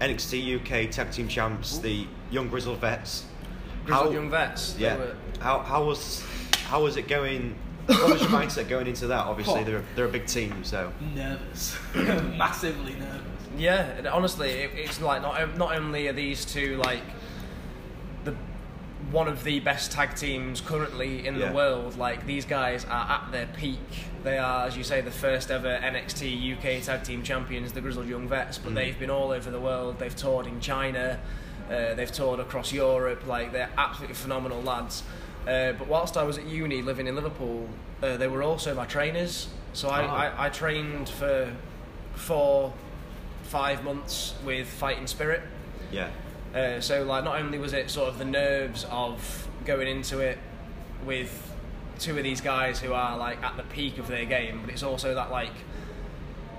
NXT 0.00 0.60
UK 0.60 0.90
Tag 0.90 1.10
Team 1.12 1.28
Champs, 1.28 1.78
the 1.78 2.06
Young 2.30 2.48
Grizzled 2.48 2.78
Vets. 2.78 3.24
Grizzled 3.86 4.06
How- 4.08 4.12
young 4.12 4.30
vets. 4.30 4.76
Yeah. 4.78 4.96
were- 4.96 5.16
How 5.40 5.60
how 5.60 5.84
was 5.84 6.22
how 6.66 6.82
was 6.82 6.96
it 6.98 7.08
going? 7.08 7.54
What 7.86 8.10
was 8.12 8.20
your 8.20 8.30
mindset 8.40 8.68
going 8.68 8.86
into 8.86 9.06
that? 9.06 9.24
Obviously, 9.26 9.60
Oh. 9.60 9.64
they're 9.64 9.84
they're 9.96 10.04
a 10.04 10.08
big 10.10 10.26
team, 10.26 10.62
so 10.62 10.92
nervous, 11.14 11.76
massively 11.94 12.92
nervous. 12.92 13.22
Yeah, 13.56 14.02
honestly, 14.12 14.50
it, 14.50 14.70
it's 14.74 15.00
like 15.00 15.22
not 15.22 15.56
not 15.56 15.74
only 15.74 16.08
are 16.08 16.12
these 16.12 16.44
two 16.44 16.76
like 16.84 17.00
the 17.06 17.12
one 19.10 19.26
of 19.28 19.42
the 19.44 19.60
best 19.60 19.90
tag 19.92 20.14
teams 20.14 20.60
currently 20.60 21.26
in 21.26 21.36
Yeah. 21.36 21.48
the 21.48 21.54
world. 21.54 21.96
Like 21.98 22.26
these 22.26 22.44
guys 22.44 22.84
are 22.84 23.10
at 23.10 23.32
their 23.32 23.46
peak. 23.46 23.78
They 24.22 24.38
are, 24.38 24.66
as 24.66 24.76
you 24.76 24.84
say, 24.84 25.00
the 25.00 25.10
first 25.10 25.50
ever 25.50 25.68
NXT 25.82 26.26
UK 26.52 26.80
Tag 26.80 27.02
Team 27.04 27.22
Champions, 27.22 27.72
the 27.72 27.80
Grizzled 27.80 28.06
Young 28.06 28.28
Vets. 28.28 28.58
But 28.58 28.72
Mm. 28.72 28.74
they've 28.76 28.98
been 28.98 29.10
all 29.10 29.30
over 29.32 29.50
the 29.50 29.60
world. 29.60 29.98
They've 29.98 30.14
toured 30.14 30.46
in 30.46 30.60
China. 30.60 31.18
Uh, 31.70 31.94
they've 31.94 32.12
toured 32.12 32.40
across 32.40 32.72
Europe. 32.72 33.26
Like 33.26 33.52
they're 33.52 33.70
absolutely 33.78 34.14
phenomenal 34.16 34.62
lads. 34.62 35.02
Uh, 35.48 35.72
but 35.72 35.86
whilst 35.88 36.16
I 36.16 36.22
was 36.22 36.36
at 36.36 36.44
uni 36.46 36.82
living 36.82 37.06
in 37.06 37.14
Liverpool, 37.14 37.68
uh, 38.02 38.16
they 38.16 38.28
were 38.28 38.42
also 38.42 38.74
my 38.74 38.84
trainers. 38.86 39.48
So 39.72 39.88
I, 39.88 40.02
Oh. 40.02 40.06
I, 40.08 40.46
I 40.46 40.48
trained 40.50 41.08
for 41.08 41.50
four, 42.14 42.72
five 43.44 43.82
months 43.84 44.34
with 44.44 44.68
Fighting 44.68 45.06
Spirit. 45.06 45.42
Yeah. 45.90 46.08
Uh, 46.54 46.80
so 46.80 47.04
like 47.04 47.24
not 47.24 47.40
only 47.40 47.58
was 47.58 47.72
it 47.72 47.90
sort 47.90 48.08
of 48.08 48.18
the 48.18 48.24
nerves 48.24 48.84
of 48.90 49.48
going 49.64 49.86
into 49.86 50.18
it 50.18 50.38
with 51.04 51.54
two 51.98 52.16
of 52.16 52.24
these 52.24 52.40
guys 52.40 52.80
who 52.80 52.92
are 52.92 53.16
like 53.16 53.42
at 53.42 53.56
the 53.56 53.62
peak 53.64 53.98
of 53.98 54.08
their 54.08 54.24
game, 54.24 54.60
but 54.64 54.70
it's 54.70 54.82
also 54.82 55.14
that 55.14 55.30
like 55.30 55.52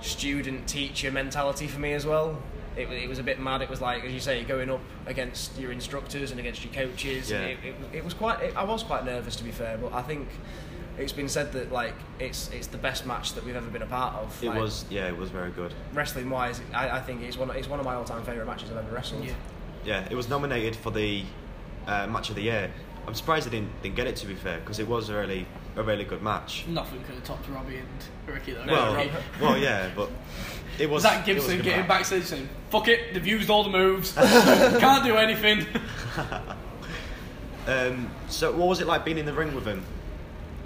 student 0.00 0.66
teacher 0.66 1.10
mentality 1.10 1.66
for 1.66 1.78
me 1.80 1.92
as 1.92 2.06
well. 2.06 2.40
It, 2.76 2.90
it 2.90 3.08
was 3.08 3.18
a 3.18 3.22
bit 3.22 3.38
mad. 3.38 3.60
It 3.60 3.68
was 3.68 3.80
like, 3.82 4.02
as 4.04 4.12
you 4.14 4.20
say, 4.20 4.44
going 4.44 4.70
up 4.70 4.80
against 5.06 5.58
your 5.58 5.72
instructors 5.72 6.30
and 6.30 6.40
against 6.40 6.64
your 6.64 6.72
coaches. 6.72 7.30
Yeah. 7.30 7.40
It, 7.42 7.58
it, 7.64 7.74
it 7.98 8.04
was 8.04 8.14
quite. 8.14 8.40
It, 8.42 8.56
I 8.56 8.64
was 8.64 8.82
quite 8.82 9.04
nervous 9.04 9.36
to 9.36 9.44
be 9.44 9.50
fair, 9.50 9.76
but 9.76 9.92
I 9.92 10.00
think 10.00 10.26
it's 10.98 11.12
been 11.12 11.28
said 11.28 11.52
that 11.52 11.70
like 11.70 11.94
it's 12.18 12.48
it's 12.50 12.68
the 12.68 12.78
best 12.78 13.04
match 13.04 13.34
that 13.34 13.44
we've 13.44 13.56
ever 13.56 13.68
been 13.68 13.82
a 13.82 13.86
part 13.86 14.14
of. 14.14 14.42
It 14.42 14.48
Like, 14.48 14.58
was. 14.58 14.86
Yeah, 14.88 15.06
it 15.08 15.16
was 15.16 15.28
very 15.28 15.50
good. 15.50 15.74
wrestling 15.92 16.30
wise. 16.30 16.62
I, 16.72 16.88
I 16.96 17.00
think 17.02 17.20
it's 17.22 17.36
one. 17.36 17.50
It's 17.50 17.68
one 17.68 17.78
of 17.78 17.84
my 17.84 17.94
all 17.94 18.04
time 18.04 18.24
favorite 18.24 18.46
matches 18.46 18.70
I've 18.70 18.78
ever 18.78 18.94
wrestled. 18.94 19.24
Yeah. 19.24 19.34
Yeah, 19.84 20.06
it 20.10 20.14
was 20.14 20.28
nominated 20.28 20.76
for 20.76 20.90
the 20.90 21.24
uh, 21.86 22.06
match 22.06 22.28
of 22.30 22.36
the 22.36 22.42
year. 22.42 22.70
I'm 23.06 23.14
surprised 23.14 23.46
they 23.46 23.50
didn't, 23.50 23.82
didn't 23.82 23.96
get 23.96 24.06
it 24.06 24.16
to 24.16 24.26
be 24.26 24.34
fair 24.34 24.60
because 24.60 24.78
it 24.78 24.86
was 24.86 25.08
a 25.08 25.14
really 25.16 25.46
a 25.74 25.82
really 25.82 26.04
good 26.04 26.22
match. 26.22 26.66
Nothing 26.68 27.02
could 27.04 27.14
have 27.16 27.24
topped 27.24 27.48
Robbie 27.48 27.78
and 27.78 28.34
Ricky 28.34 28.52
though. 28.52 28.64
well, 28.66 28.94
Rob- 28.94 29.10
well, 29.40 29.58
yeah, 29.58 29.90
but 29.96 30.10
it 30.78 30.88
was. 30.88 31.02
Zack 31.02 31.26
it 31.26 31.34
was 31.34 31.46
Gibson 31.46 31.62
getting 31.62 31.86
backstage 31.88 32.24
saying, 32.24 32.48
"Fuck 32.70 32.88
it, 32.88 33.12
they've 33.14 33.26
used 33.26 33.50
all 33.50 33.64
the 33.64 33.70
moves, 33.70 34.12
can't 34.14 35.04
do 35.04 35.16
anything." 35.16 35.66
Um, 37.66 38.10
so, 38.28 38.50
what 38.50 38.66
was 38.68 38.80
it 38.80 38.86
like 38.86 39.04
being 39.04 39.18
in 39.18 39.26
the 39.26 39.32
ring 39.32 39.54
with 39.54 39.64
him? 39.64 39.84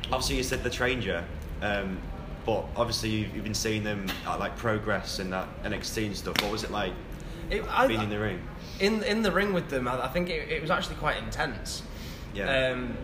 Obviously, 0.04 0.37
you 0.37 0.42
said 0.42 0.62
the 0.62 0.99
you, 1.00 1.20
um, 1.61 1.99
but 2.46 2.64
obviously 2.76 3.11
you've, 3.11 3.35
you've 3.35 3.44
been 3.44 3.54
seeing 3.54 3.82
them 3.85 4.06
at, 4.26 4.38
like 4.38 4.56
progress 4.56 5.18
and 5.18 5.32
that 5.32 5.49
NXT 5.64 6.06
and 6.06 6.16
stuff. 6.16 6.40
What 6.42 6.52
was 6.52 6.64
it 6.64 6.70
like 6.70 6.92
It, 7.50 7.64
I, 7.68 7.87
being 7.87 8.00
in 8.02 8.08
the 8.08 8.18
ring? 8.18 8.40
In 8.80 9.02
in 9.02 9.23
the 9.23 9.33
ring 9.33 9.52
with 9.52 9.68
them, 9.71 9.87
I, 9.88 10.04
I 10.04 10.09
think 10.09 10.28
it, 10.30 10.50
it 10.50 10.61
was 10.62 10.71
actually 10.71 10.97
quite 10.97 11.16
intense. 11.23 11.83
Yeah. 12.35 12.71
Um, 12.73 12.97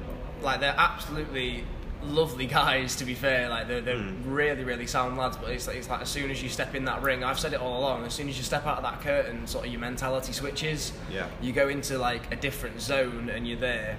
like 0.43 0.61
they're 0.61 0.75
absolutely 0.77 1.65
lovely 2.03 2.47
guys. 2.47 2.97
To 2.97 3.05
be 3.05 3.15
fair, 3.15 3.49
like 3.49 3.69
they're, 3.69 3.81
they're 3.81 3.97
Mm. 3.97 4.23
really 4.27 4.65
really 4.65 4.87
sound 4.87 5.17
lads. 5.17 5.37
But 5.37 5.51
it's 5.51 5.67
like, 5.67 5.77
it's 5.77 5.89
like 5.89 6.03
as 6.03 6.09
soon 6.09 6.31
as 6.31 6.43
you 6.43 6.49
step 6.49 6.75
in 6.75 6.85
that 6.87 7.03
ring, 7.03 7.23
I've 7.25 7.39
said 7.39 7.53
it 7.53 7.61
all 7.61 7.79
along. 7.81 8.05
As 8.05 8.13
soon 8.15 8.29
as 8.29 8.37
you 8.37 8.43
step 8.43 8.67
out 8.67 8.77
of 8.79 8.83
that 8.83 9.01
curtain, 9.03 9.47
sort 9.47 9.67
of 9.67 9.73
your 9.73 9.81
mentality 9.81 10.33
switches. 10.33 10.93
Yeah. 11.11 11.27
You 11.41 11.53
go 11.53 11.69
into 11.69 11.99
like 11.99 12.33
a 12.33 12.37
different 12.37 12.81
zone 12.81 13.31
and 13.31 13.47
you're 13.47 13.59
there. 13.59 13.97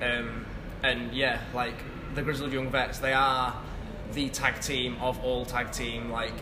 Um, 0.00 0.46
and 0.82 1.12
yeah, 1.12 1.40
like 1.54 1.74
the 2.14 2.22
Grizzled 2.22 2.52
Young 2.52 2.70
Vets, 2.70 2.98
they 2.98 3.12
are 3.12 3.54
the 4.12 4.28
tag 4.28 4.60
team 4.60 4.96
of 5.00 5.18
all 5.24 5.44
tag 5.44 5.72
team. 5.72 6.10
Like 6.10 6.32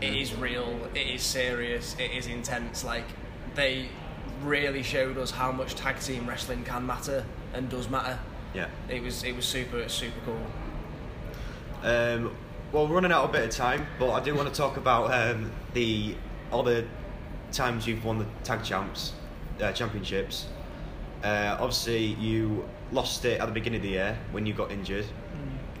it 0.00 0.14
is 0.14 0.34
real, 0.34 0.88
it 0.94 1.06
is 1.06 1.22
serious, 1.22 1.94
it 1.98 2.10
is 2.10 2.26
intense. 2.26 2.84
Like 2.84 3.04
they 3.54 3.88
really 4.44 4.82
showed 4.82 5.18
us 5.18 5.30
how 5.30 5.52
much 5.52 5.74
tag 5.74 6.00
team 6.00 6.28
wrestling 6.28 6.64
can 6.64 6.86
matter 6.86 7.24
and 7.54 7.68
does 7.68 7.88
matter. 7.88 8.18
Yeah. 8.54 8.68
It 8.88 9.02
was 9.02 9.24
it 9.24 9.34
was 9.34 9.44
super 9.44 9.88
super 9.88 10.20
cool. 10.24 10.46
Um, 11.82 12.34
well, 12.70 12.86
we're 12.86 12.94
running 12.94 13.12
out 13.12 13.28
a 13.28 13.32
bit 13.32 13.44
of 13.44 13.50
time, 13.50 13.86
but 13.98 14.12
I 14.12 14.20
do 14.20 14.34
want 14.34 14.48
to 14.48 14.54
talk 14.54 14.76
about 14.76 15.12
um, 15.12 15.52
the 15.74 16.14
all 16.50 16.62
the 16.62 16.84
times 17.50 17.86
you've 17.86 18.04
won 18.04 18.18
the 18.18 18.26
tag 18.44 18.62
champs 18.64 19.12
uh, 19.60 19.72
championships. 19.72 20.46
Uh, 21.22 21.56
obviously, 21.60 22.04
you 22.04 22.68
lost 22.90 23.24
it 23.24 23.40
at 23.40 23.46
the 23.46 23.52
beginning 23.52 23.78
of 23.78 23.82
the 23.82 23.90
year 23.90 24.18
when 24.32 24.46
you 24.46 24.52
got 24.52 24.70
injured. 24.70 25.06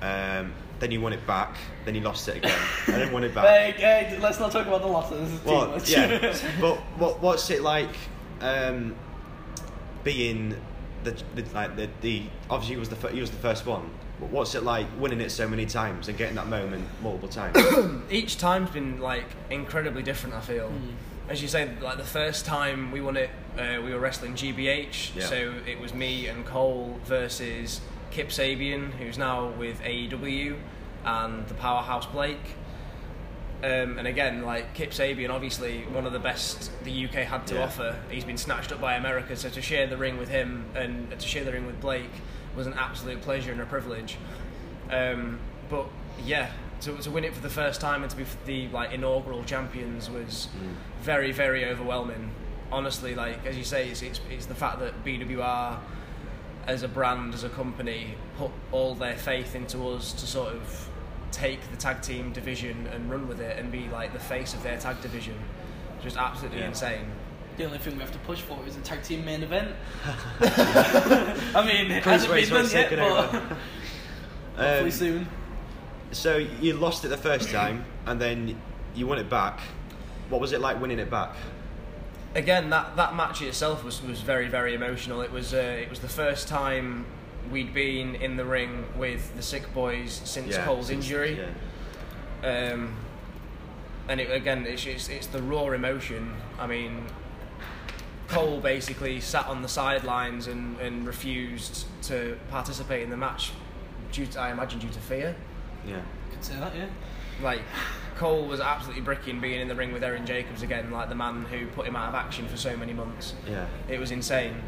Um, 0.00 0.52
then 0.80 0.90
you 0.90 1.00
won 1.00 1.12
it 1.12 1.24
back. 1.28 1.56
Then 1.84 1.94
you 1.94 2.00
lost 2.00 2.26
it 2.28 2.38
again, 2.38 2.58
and 2.88 2.96
then 2.96 3.12
won 3.12 3.22
it 3.22 3.34
back. 3.34 3.46
Hey, 3.46 3.74
hey, 3.76 4.18
let's 4.20 4.40
not 4.40 4.50
talk 4.50 4.66
about 4.66 4.82
the 4.82 4.88
losses 4.88 5.44
Well, 5.44 5.80
yeah, 5.86 6.36
but 6.60 6.76
what, 6.98 7.20
what's 7.20 7.48
it 7.50 7.62
like 7.62 7.94
um, 8.42 8.94
being 10.04 10.56
the, 11.04 11.12
the 11.34 11.44
like 11.54 11.76
the, 11.76 11.88
the 12.00 12.24
obviously 12.50 12.74
he 12.74 12.78
was 12.78 12.88
the 12.88 12.96
fir- 12.96 13.10
he 13.10 13.20
was 13.20 13.30
the 13.30 13.36
first 13.38 13.66
one. 13.66 13.90
But 14.20 14.30
what's 14.30 14.54
it 14.54 14.62
like 14.62 14.86
winning 14.98 15.20
it 15.20 15.30
so 15.30 15.48
many 15.48 15.66
times 15.66 16.08
and 16.08 16.16
getting 16.16 16.36
that 16.36 16.46
moment 16.46 16.86
multiple 17.02 17.28
times? 17.28 17.56
Each 18.10 18.38
time's 18.38 18.70
been 18.70 19.00
like 19.00 19.26
incredibly 19.50 20.02
different. 20.02 20.34
I 20.34 20.40
feel. 20.40 20.72
As 21.28 21.40
you 21.40 21.48
say, 21.48 21.70
like 21.80 21.96
the 21.98 22.04
first 22.04 22.44
time 22.44 22.90
we 22.90 23.00
won 23.00 23.16
it, 23.16 23.30
uh, 23.56 23.80
we 23.82 23.94
were 23.94 24.00
wrestling 24.00 24.34
GBH. 24.34 25.16
Yeah. 25.16 25.26
So 25.26 25.54
it 25.66 25.80
was 25.80 25.94
me 25.94 26.26
and 26.26 26.44
Cole 26.44 26.98
versus 27.04 27.80
Kip 28.10 28.28
Sabian, 28.28 28.92
who's 28.92 29.16
now 29.16 29.48
with 29.50 29.80
AEW, 29.82 30.56
and 31.04 31.46
the 31.46 31.54
powerhouse 31.54 32.06
Blake. 32.06 32.56
Um, 33.62 33.96
and 33.98 34.08
again, 34.08 34.42
like 34.42 34.74
Kip 34.74 34.90
Sabian, 34.90 35.30
obviously 35.30 35.82
one 35.92 36.04
of 36.04 36.12
the 36.12 36.18
best 36.18 36.70
the 36.84 37.04
UK 37.04 37.24
had 37.24 37.46
to 37.48 37.54
Yeah. 37.54 37.64
offer. 37.64 37.96
He's 38.10 38.24
been 38.24 38.36
snatched 38.38 38.72
up 38.72 38.80
by 38.80 38.94
America, 38.94 39.36
so 39.36 39.48
to 39.50 39.62
share 39.62 39.86
the 39.86 39.96
ring 39.96 40.18
with 40.18 40.28
him 40.30 40.64
and 40.74 41.10
to 41.18 41.26
share 41.28 41.44
the 41.44 41.52
ring 41.52 41.66
with 41.66 41.80
Blake 41.80 42.10
was 42.56 42.66
an 42.66 42.74
absolute 42.74 43.20
pleasure 43.22 43.52
and 43.52 43.60
a 43.60 43.64
privilege. 43.66 44.16
Um, 44.90 45.38
but 45.70 45.86
yeah, 46.24 46.50
to, 46.80 46.96
to 46.98 47.10
win 47.10 47.22
it 47.24 47.34
for 47.34 47.40
the 47.40 47.48
first 47.48 47.80
time 47.80 48.02
and 48.02 48.10
to 48.10 48.16
be 48.16 48.24
the 48.46 48.68
like 48.68 48.92
inaugural 48.92 49.44
champions 49.44 50.10
was 50.10 50.48
very 51.02 51.30
very 51.30 51.64
overwhelming. 51.64 52.30
Honestly, 52.72 53.14
like 53.14 53.46
as 53.46 53.56
you 53.56 53.64
say, 53.64 53.88
it's, 53.90 54.02
it's, 54.02 54.20
it's 54.28 54.46
the 54.46 54.54
fact 54.56 54.80
that 54.80 55.04
BWR 55.04 55.78
as 56.66 56.82
a 56.82 56.88
brand, 56.88 57.32
as 57.34 57.44
a 57.44 57.48
company, 57.48 58.14
put 58.38 58.50
all 58.72 58.94
their 58.96 59.16
faith 59.16 59.54
into 59.54 59.88
us 59.88 60.12
to 60.14 60.26
sort 60.26 60.52
of 60.52 60.88
take 61.32 61.70
the 61.70 61.76
tag 61.76 62.02
team 62.02 62.32
division 62.32 62.86
and 62.92 63.10
run 63.10 63.26
with 63.26 63.40
it 63.40 63.58
and 63.58 63.72
be 63.72 63.88
like 63.88 64.12
the 64.12 64.18
face 64.20 64.54
of 64.54 64.62
their 64.62 64.78
tag 64.78 65.00
division. 65.00 65.34
Just 66.02 66.16
absolutely 66.16 66.60
Yeah. 66.60 66.68
insane. 66.68 67.06
The 67.56 67.64
only 67.66 67.78
thing 67.78 67.94
we 67.96 68.00
have 68.00 68.12
to 68.12 68.18
push 68.20 68.40
for 68.40 68.58
is 68.66 68.76
a 68.76 68.80
tag 68.80 69.02
team 69.02 69.24
main 69.24 69.42
event. 69.42 69.74
I 70.40 71.64
mean, 71.66 71.90
it 71.90 72.02
hasn't 72.02 72.32
been 72.32 72.48
done 72.48 72.70
yet, 72.70 72.90
but 72.90 73.26
hopefully 74.56 74.84
Um, 74.84 74.90
soon. 74.90 75.28
So 76.12 76.36
you 76.36 76.74
lost 76.74 77.04
it 77.04 77.08
the 77.08 77.16
first 77.16 77.50
time, 77.50 77.84
and 78.06 78.20
then 78.20 78.58
you 78.94 79.06
won 79.06 79.18
it 79.18 79.28
back. 79.30 79.60
What 80.28 80.40
was 80.40 80.52
it 80.52 80.60
like 80.60 80.80
winning 80.80 80.98
it 80.98 81.10
back? 81.10 81.34
again, 82.34 82.70
that, 82.70 82.96
that 82.96 83.14
match 83.14 83.42
itself 83.42 83.84
was, 83.84 84.02
was 84.02 84.22
very 84.22 84.48
very 84.48 84.72
emotional. 84.74 85.20
It 85.20 85.30
was 85.30 85.52
uh, 85.52 85.58
it 85.58 85.90
was 85.90 85.98
the 86.00 86.08
first 86.08 86.48
time 86.48 87.04
we'd 87.50 87.74
been 87.74 88.14
in 88.14 88.36
the 88.36 88.44
ring 88.44 88.84
with 88.96 89.34
the 89.36 89.42
Sick 89.42 89.72
Boys 89.74 90.20
since 90.24 90.56
Cole's 90.58 90.86
since- 90.86 91.04
injury, 91.04 91.40
yeah. 92.42 92.72
um, 92.72 92.94
and 94.08 94.20
it, 94.20 94.30
again 94.30 94.66
it's, 94.66 94.86
it's 94.86 95.08
it's 95.08 95.26
the 95.26 95.42
raw 95.42 95.70
emotion. 95.70 96.34
I 96.58 96.66
mean, 96.66 97.04
Cole 98.28 98.60
basically 98.60 99.20
sat 99.20 99.46
on 99.46 99.62
the 99.62 99.68
sidelines 99.68 100.46
and, 100.46 100.78
and 100.80 101.06
refused 101.06 101.86
to 102.04 102.38
participate 102.50 103.02
in 103.02 103.10
the 103.10 103.16
match 103.16 103.52
due 104.10 104.26
to, 104.26 104.40
I 104.40 104.50
imagine 104.50 104.78
due 104.78 104.88
to 104.88 105.00
fear. 105.00 105.34
Yeah. 105.86 106.00
Could 106.30 106.44
say 106.44 106.54
that, 106.56 106.74
yeah. 106.74 106.86
Like 107.42 107.60
Cole 108.16 108.46
was 108.46 108.60
absolutely 108.60 109.02
bricking 109.02 109.40
being 109.40 109.60
in 109.60 109.68
the 109.68 109.74
ring 109.74 109.92
with 109.92 110.02
Erin 110.04 110.24
Jacobs 110.24 110.62
again, 110.62 110.90
like 110.90 111.08
the 111.08 111.14
man 111.14 111.44
who 111.44 111.66
put 111.68 111.86
him 111.86 111.96
out 111.96 112.08
of 112.08 112.14
action 112.14 112.46
for 112.48 112.56
so 112.56 112.76
many 112.76 112.92
months. 112.92 113.34
Yeah. 113.48 113.66
It 113.88 113.98
was 113.98 114.10
insane. 114.10 114.62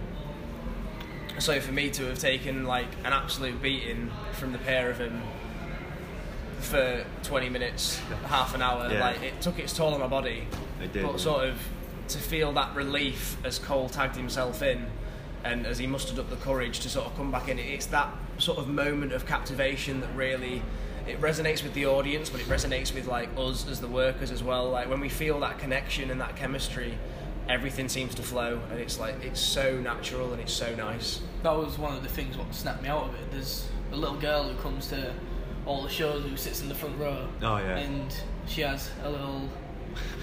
So 1.38 1.60
for 1.60 1.72
me 1.72 1.90
to 1.90 2.04
have 2.06 2.18
taken 2.18 2.64
like 2.64 2.86
an 3.04 3.12
absolute 3.12 3.60
beating 3.60 4.10
from 4.32 4.52
the 4.52 4.58
pair 4.58 4.90
of 4.90 4.98
them 4.98 5.20
for 6.60 7.04
20 7.24 7.48
minutes, 7.50 8.00
half 8.26 8.54
an 8.54 8.62
hour, 8.62 8.88
Yeah. 8.90 9.00
like 9.00 9.22
it 9.22 9.40
took 9.40 9.58
its 9.58 9.72
toll 9.76 9.92
on 9.94 10.00
my 10.00 10.06
body. 10.06 10.46
It 10.82 10.92
did, 10.92 11.02
But 11.02 11.12
yeah. 11.12 11.16
sort 11.18 11.44
of 11.48 11.58
to 12.08 12.18
feel 12.18 12.52
that 12.52 12.74
relief 12.74 13.36
as 13.44 13.58
Cole 13.58 13.88
tagged 13.88 14.16
himself 14.16 14.62
in 14.62 14.86
and 15.42 15.66
as 15.66 15.78
he 15.78 15.86
mustered 15.86 16.18
up 16.18 16.30
the 16.30 16.36
courage 16.36 16.80
to 16.80 16.88
sort 16.88 17.06
of 17.06 17.16
come 17.16 17.30
back 17.30 17.48
in, 17.48 17.58
it's 17.58 17.86
that 17.86 18.08
sort 18.38 18.58
of 18.58 18.68
moment 18.68 19.12
of 19.12 19.26
captivation 19.26 20.00
that 20.00 20.08
really 20.14 20.62
it 21.06 21.20
resonates 21.20 21.62
with 21.62 21.74
the 21.74 21.84
audience, 21.84 22.30
but 22.30 22.40
it 22.40 22.46
resonates 22.46 22.94
with 22.94 23.06
like 23.06 23.28
us 23.36 23.68
as 23.68 23.80
the 23.80 23.86
workers 23.88 24.30
as 24.30 24.42
well. 24.42 24.70
Like 24.70 24.88
when 24.88 25.00
we 25.00 25.10
feel 25.10 25.38
that 25.40 25.58
connection 25.58 26.10
and 26.10 26.18
that 26.20 26.34
chemistry, 26.36 26.96
everything 27.48 27.88
seems 27.88 28.14
to 28.16 28.22
flow, 28.22 28.60
and 28.70 28.80
it's 28.80 28.98
like 28.98 29.22
it's 29.24 29.40
so 29.40 29.78
natural 29.78 30.32
and 30.32 30.40
it's 30.40 30.52
so 30.52 30.74
nice. 30.74 31.20
That 31.42 31.56
was 31.56 31.78
one 31.78 31.96
of 31.96 32.02
the 32.02 32.08
things 32.08 32.36
what 32.36 32.54
snapped 32.54 32.82
me 32.82 32.88
out 32.88 33.04
of 33.04 33.14
it. 33.14 33.30
There's 33.30 33.68
a 33.92 33.96
little 33.96 34.16
girl 34.16 34.44
who 34.44 34.54
comes 34.62 34.88
to 34.88 35.12
all 35.66 35.82
the 35.82 35.88
shows 35.88 36.24
who 36.24 36.36
sits 36.36 36.62
in 36.62 36.68
the 36.68 36.74
front 36.74 36.98
row. 36.98 37.26
Oh, 37.42 37.56
yeah. 37.56 37.76
And 37.78 38.14
she 38.46 38.60
has 38.62 38.90
a 39.02 39.10
little 39.10 39.48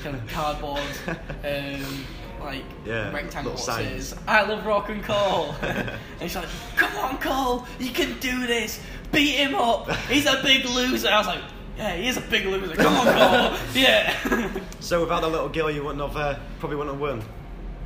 kind 0.04 0.16
of 0.16 0.28
cardboard, 0.28 0.82
um, 1.08 2.06
like 2.42 2.64
Yeah, 2.86 3.12
rectangle 3.12 3.54
little 3.54 3.66
that 3.68 3.84
says 3.84 4.16
"I 4.28 4.44
love 4.44 4.66
rock 4.66 4.90
and 4.90 5.04
Cole," 5.04 5.56
and 5.62 5.92
she's 6.22 6.36
like, 6.36 6.50
"Come 6.76 6.96
on, 6.98 7.18
Cole, 7.20 7.66
you 7.80 7.92
can 7.92 8.20
do 8.20 8.48
this. 8.48 8.80
Beat 9.12 9.36
him 9.36 9.56
up. 9.56 9.90
He's 10.08 10.26
a 10.26 10.42
big 10.44 10.66
loser." 10.66 11.10
I 11.10 11.18
was 11.20 11.28
like, 11.28 11.44
"Yeah, 11.78 11.96
he 11.96 12.08
is 12.08 12.18
a 12.18 12.22
big 12.22 12.46
loser. 12.46 12.76
Come 12.76 12.94
on, 12.96 13.06
Cole. 13.06 13.58
yeah." 13.74 14.60
So 14.80 15.02
without 15.02 15.22
that 15.22 15.30
little 15.30 15.50
girl, 15.50 15.70
you 15.72 15.84
wouldn't 15.84 16.02
have 16.02 16.16
uh, 16.18 16.40
probably 16.60 16.78
wouldn't 16.78 16.96
have 16.96 17.02
won. 17.02 17.24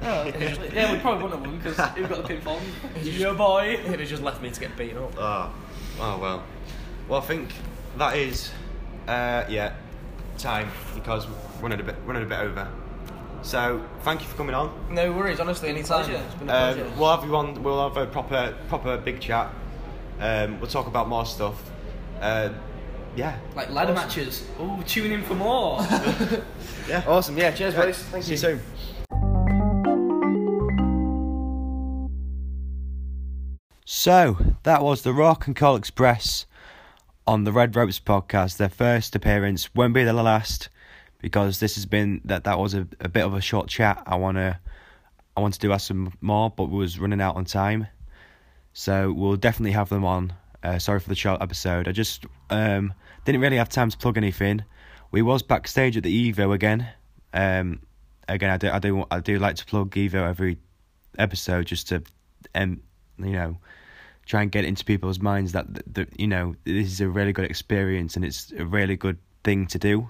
Oh, 0.03 0.25
yeah, 0.25 0.91
we 0.91 0.99
probably 0.99 1.23
wouldn't 1.23 1.41
have 1.41 1.51
won 1.51 1.57
because 1.57 1.95
we've 1.95 2.09
got 2.09 2.27
the 2.27 2.33
pinfall. 2.33 2.59
Your 3.01 3.33
boy. 3.33 3.77
It 3.79 3.99
had 3.99 4.07
just 4.07 4.21
left 4.23 4.41
me 4.41 4.49
to 4.51 4.59
get 4.59 4.75
beaten 4.77 4.97
up. 4.97 5.13
Oh, 5.17 5.53
oh 5.99 6.17
well. 6.19 6.43
Well, 7.07 7.21
I 7.21 7.25
think 7.25 7.49
that 7.97 8.17
is 8.17 8.51
Uh, 9.07 9.45
yeah, 9.49 9.73
time 10.37 10.69
because 10.95 11.27
we're 11.27 11.35
running 11.61 11.79
a 11.79 11.83
bit 11.83 11.95
running 12.05 12.23
a 12.23 12.25
bit 12.25 12.39
over. 12.39 12.67
So 13.41 13.85
thank 14.01 14.21
you 14.21 14.27
for 14.27 14.35
coming 14.37 14.55
on. 14.55 14.73
No 14.89 15.11
worries, 15.13 15.39
honestly, 15.39 15.69
anytime. 15.69 16.03
Pleasure. 16.05 16.21
It's 16.25 16.35
been 16.35 16.49
a 16.49 16.53
Um, 16.53 16.73
pleasure. 16.73 16.91
we'll 16.97 17.15
have 17.15 17.23
you 17.23 17.35
on. 17.35 17.61
We'll 17.63 17.87
have 17.89 17.95
a 17.97 18.05
proper 18.07 18.55
proper 18.67 18.97
big 18.97 19.19
chat. 19.21 19.53
Um, 20.19 20.59
we'll 20.59 20.69
talk 20.69 20.87
about 20.87 21.07
more 21.07 21.25
stuff. 21.25 21.61
Uh, 22.19 22.49
yeah. 23.15 23.37
Like 23.55 23.69
ladder 23.71 23.93
Awesome. 23.93 24.07
matches. 24.07 24.47
Oh, 24.59 24.81
tune 24.85 25.11
in 25.11 25.23
for 25.23 25.35
more. 25.35 25.79
Yeah. 26.87 27.03
Awesome, 27.07 27.35
yeah, 27.35 27.49
cheers, 27.49 27.73
boys. 27.73 27.97
Thank 27.97 28.25
See 28.25 28.35
you. 28.35 28.51
you 28.51 28.59
soon. 28.59 28.61
So 33.85 34.37
that 34.63 34.83
was 34.83 35.01
the 35.01 35.13
Rock 35.13 35.47
and 35.47 35.55
Cole 35.55 35.75
Express 35.75 36.45
on 37.25 37.43
the 37.43 37.51
Red 37.51 37.75
Ropes 37.75 37.99
podcast. 37.99 38.57
Their 38.57 38.69
first 38.69 39.15
appearance 39.15 39.73
won't 39.73 39.93
be 39.93 40.03
the 40.03 40.13
last 40.13 40.69
because 41.19 41.59
this 41.59 41.73
has 41.75 41.85
been 41.85 42.21
that 42.25 42.43
that 42.43 42.59
was 42.59 42.73
a, 42.73 42.87
a 42.99 43.09
bit 43.09 43.25
of 43.25 43.33
a 43.33 43.41
short 43.41 43.67
chat. 43.67 44.01
I 44.05 44.15
wanna 44.15 44.59
I 45.35 45.41
wanted 45.41 45.61
to 45.61 45.73
ask 45.73 45.87
some 45.87 46.13
more, 46.21 46.49
but 46.49 46.65
we 46.65 46.77
was 46.77 46.99
running 46.99 47.21
out 47.21 47.35
on 47.35 47.45
time. 47.45 47.87
So 48.73 49.11
we'll 49.11 49.37
definitely 49.37 49.71
have 49.71 49.89
them 49.89 50.05
on. 50.05 50.33
Uh, 50.65 50.79
sorry 50.79 50.99
for 50.99 51.09
the 51.09 51.15
short 51.15 51.43
episode. 51.43 51.87
I 51.87 51.91
just 51.91 52.25
um, 52.49 52.91
didn't 53.23 53.41
really 53.41 53.57
have 53.57 53.69
time 53.69 53.91
to 53.91 53.97
plug 53.97 54.17
anything. 54.17 54.63
We 55.11 55.21
was 55.21 55.43
backstage 55.43 55.95
at 55.95 56.01
the 56.01 56.31
Evo 56.33 56.55
again. 56.55 56.87
Um, 57.33 57.81
again, 58.27 58.49
I 58.49 58.57
do 58.57 58.71
I 58.71 58.79
do 58.79 59.05
I 59.11 59.19
do 59.19 59.37
like 59.37 59.57
to 59.57 59.65
plug 59.65 59.91
Evo 59.91 60.27
every 60.27 60.57
episode 61.19 61.67
just 61.67 61.89
to 61.89 62.03
um 62.55 62.81
you 63.19 63.33
know 63.33 63.57
try 64.25 64.41
and 64.41 64.51
get 64.51 64.65
into 64.65 64.83
people's 64.83 65.19
minds 65.19 65.51
that, 65.51 65.71
that, 65.71 65.93
that 65.93 66.19
you 66.19 66.27
know 66.27 66.55
this 66.63 66.91
is 66.91 66.99
a 66.99 67.07
really 67.07 67.31
good 67.31 67.45
experience 67.45 68.15
and 68.15 68.25
it's 68.25 68.51
a 68.57 68.65
really 68.65 68.97
good 68.97 69.19
thing 69.43 69.67
to 69.67 69.77
do 69.77 70.09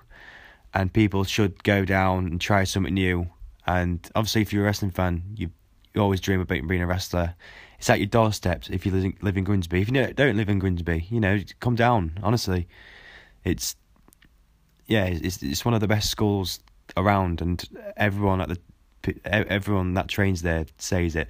and 0.73 0.93
people 0.93 1.25
should 1.25 1.61
go 1.63 1.83
down 1.83 2.27
and 2.27 2.39
try 2.41 2.63
something 2.63 2.93
new 2.93 3.27
and 3.67 4.09
obviously 4.15 4.41
if 4.41 4.53
you're 4.53 4.63
a 4.63 4.65
wrestling 4.65 4.89
fan 4.89 5.21
you 5.35 5.51
you 5.93 6.01
always 6.01 6.21
dream 6.21 6.39
about 6.39 6.67
being 6.67 6.81
a 6.81 6.87
wrestler 6.87 7.35
it's 7.77 7.89
at 7.89 7.99
your 7.99 8.07
doorstep 8.07 8.63
if 8.69 8.85
you 8.85 9.13
live 9.21 9.37
in, 9.37 9.43
Grimsby 9.43 9.81
if 9.81 9.89
you 9.89 10.13
don't- 10.13 10.37
live 10.37 10.49
in 10.49 10.59
Grimsby 10.59 11.07
you 11.09 11.19
know 11.19 11.39
come 11.59 11.75
down 11.75 12.17
honestly 12.23 12.67
it's 13.43 13.75
yeah 14.87 15.05
it's 15.05 15.41
it's 15.41 15.65
one 15.65 15.73
of 15.73 15.81
the 15.81 15.87
best 15.87 16.09
schools 16.09 16.59
around 16.97 17.41
and 17.41 17.67
everyone 17.97 18.41
at 18.41 18.49
the 18.49 18.59
everyone 19.25 19.93
that 19.93 20.07
trains 20.07 20.41
there 20.41 20.65
says 20.77 21.15
it 21.15 21.29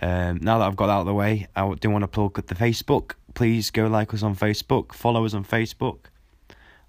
um, 0.00 0.38
now 0.42 0.58
that 0.58 0.66
I've 0.66 0.76
got 0.76 0.88
that 0.88 0.94
out 0.94 1.00
of 1.00 1.06
the 1.06 1.14
way, 1.14 1.46
I 1.54 1.72
do 1.74 1.88
want 1.88 2.02
to 2.02 2.08
plug 2.08 2.34
the 2.46 2.54
Facebook. 2.54 3.12
Please 3.34 3.70
go 3.70 3.86
like 3.86 4.12
us 4.12 4.22
on 4.22 4.34
Facebook, 4.34 4.92
follow 4.92 5.24
us 5.24 5.34
on 5.34 5.44
Facebook. 5.44 6.06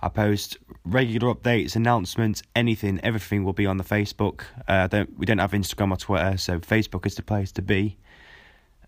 I 0.02 0.10
post 0.10 0.58
regular 0.84 1.34
updates, 1.34 1.76
announcements, 1.76 2.44
anything, 2.56 3.00
everything 3.04 3.44
will 3.44 3.54
be 3.54 3.66
on 3.66 3.78
the 3.78 3.84
Facebook. 3.84 4.42
Uh, 4.68 4.88
don't 4.88 5.18
we 5.18 5.26
don't 5.26 5.38
have 5.38 5.52
Instagram 5.52 5.92
or 5.92 5.98
Twitter, 5.98 6.38
so 6.38 6.60
Facebook 6.60 7.06
is 7.06 7.16
the 7.16 7.24
place 7.24 7.52
to 7.54 7.62
be. 7.62 7.98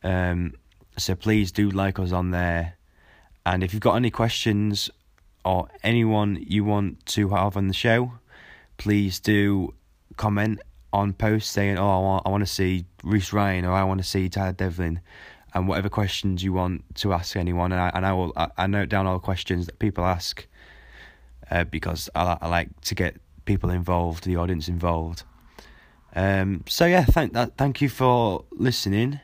Um, 0.04 0.54
so 0.98 1.16
please 1.16 1.52
do 1.52 1.70
like 1.70 2.00
us 2.00 2.12
on 2.12 2.32
there, 2.32 2.74
and 3.46 3.64
if 3.64 3.74
you've 3.74 3.82
got 3.82 3.96
any 3.96 4.10
questions 4.10 4.90
or 5.46 5.68
anyone 5.84 6.44
you 6.48 6.64
want 6.64 7.06
to 7.08 7.30
have 7.30 7.56
on 7.56 7.68
the 7.68 7.74
show, 7.74 8.14
please 8.78 9.20
do 9.20 9.74
comment 10.18 10.60
on 10.92 11.14
posts 11.14 11.52
saying, 11.52 11.78
"Oh, 11.78 11.90
I 11.90 12.00
want, 12.00 12.24
I 12.26 12.30
want 12.30 12.42
to 12.42 12.52
see 12.52 12.86
Reese 13.04 13.32
Ryan," 13.32 13.66
or 13.66 13.74
"I 13.74 13.84
want 13.84 14.00
to 14.00 14.04
see 14.04 14.30
Tyler 14.30 14.54
Devlin," 14.54 15.02
and 15.54 15.68
whatever 15.68 15.90
questions 15.90 16.44
you 16.44 16.54
want 16.54 16.84
to 16.96 17.14
ask 17.14 17.36
anyone, 17.36 17.72
and 17.72 17.82
I 17.82 17.92
and 17.94 18.06
I 18.06 18.14
will 18.14 18.34
I, 18.36 18.50
I 18.58 18.68
note 18.68 18.90
down 18.90 19.06
all 19.08 19.16
the 19.16 19.20
questions 19.20 19.66
that 19.68 19.80
people 19.80 20.04
ask, 20.04 20.48
uh, 21.52 21.64
because 21.64 22.10
I 22.16 22.38
I 22.42 22.48
like 22.48 22.82
to 22.82 22.96
get 22.96 23.18
people 23.46 23.70
involved, 23.70 24.26
the 24.26 24.36
audience 24.36 24.68
involved. 24.68 25.24
Um. 26.16 26.64
So 26.68 26.86
yeah, 26.86 27.06
thank 27.06 27.34
that. 27.34 27.58
Thank 27.58 27.82
you 27.82 27.90
for 27.90 28.46
listening 28.52 29.20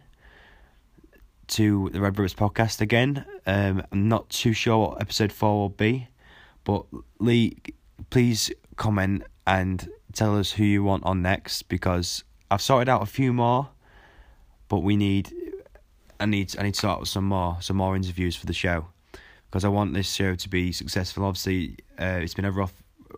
to 1.47 1.89
the 1.91 2.01
Red 2.01 2.17
Ropes 2.17 2.33
podcast 2.33 2.81
again. 2.81 3.25
Um. 3.45 3.83
I'm 3.91 4.07
not 4.07 4.29
too 4.29 4.53
sure 4.53 4.89
what 4.89 5.01
episode 5.01 5.31
four 5.31 5.59
will 5.59 5.69
be, 5.69 6.07
but 6.63 6.85
Lee, 7.19 7.57
please 8.09 8.51
comment 8.75 9.23
and 9.45 9.89
tell 10.13 10.37
us 10.37 10.51
who 10.51 10.63
you 10.63 10.83
want 10.83 11.03
on 11.03 11.21
next 11.21 11.63
because 11.63 12.23
I've 12.49 12.61
sorted 12.61 12.89
out 12.89 13.01
a 13.01 13.07
few 13.07 13.33
more, 13.33 13.69
but 14.67 14.79
we 14.79 14.95
need 14.95 15.33
I 16.19 16.25
need 16.25 16.55
I 16.57 16.63
need 16.63 16.75
to 16.75 16.79
sort 16.79 16.99
out 16.99 17.07
some 17.07 17.25
more 17.25 17.57
some 17.61 17.77
more 17.77 17.95
interviews 17.95 18.35
for 18.35 18.45
the 18.45 18.53
show 18.53 18.87
because 19.49 19.65
I 19.65 19.69
want 19.69 19.93
this 19.93 20.11
show 20.11 20.35
to 20.35 20.49
be 20.49 20.71
successful. 20.71 21.25
Obviously, 21.25 21.77
uh, 21.99 22.19
it's 22.21 22.33
been 22.33 22.45
a 22.45 22.51
rough 22.51 22.73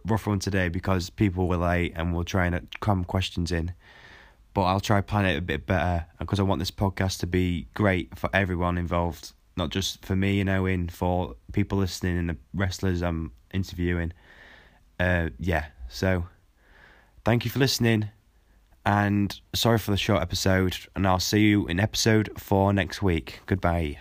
rough 0.05 0.27
one 0.27 0.39
today 0.39 0.69
because 0.69 1.09
people 1.09 1.47
were 1.47 1.57
late 1.57 1.93
and 1.95 2.15
we're 2.15 2.23
trying 2.23 2.51
to 2.53 2.61
cram 2.79 3.03
questions 3.03 3.51
in. 3.51 3.73
But 4.55 4.63
I'll 4.63 4.79
try 4.79 5.01
plan 5.01 5.25
it 5.25 5.37
a 5.37 5.41
bit 5.41 5.67
better 5.67 6.07
because 6.17 6.39
I 6.39 6.43
want 6.43 6.59
this 6.59 6.71
podcast 6.71 7.19
to 7.19 7.27
be 7.27 7.67
great 7.75 8.17
for 8.17 8.29
everyone 8.33 8.77
involved, 8.77 9.33
not 9.55 9.69
just 9.69 10.03
for 10.03 10.15
me 10.15 10.35
You 10.35 10.41
and 10.41 10.49
Owen, 10.49 10.89
for 10.89 11.35
people 11.51 11.77
listening 11.77 12.17
and 12.17 12.29
the 12.29 12.37
wrestlers 12.53 13.03
I'm 13.03 13.33
interviewing. 13.53 14.13
Uh, 14.99 15.29
yeah, 15.37 15.65
so 15.89 16.25
thank 17.25 17.45
you 17.45 17.51
for 17.51 17.59
listening 17.59 18.09
and 18.85 19.39
sorry 19.53 19.77
for 19.77 19.91
the 19.91 19.97
short 19.97 20.21
episode 20.21 20.77
and 20.95 21.05
I'll 21.05 21.19
see 21.19 21.41
you 21.41 21.67
in 21.67 21.79
episode 21.79 22.31
4 22.37 22.71
next 22.71 23.01
week. 23.01 23.41
Goodbye. 23.45 23.97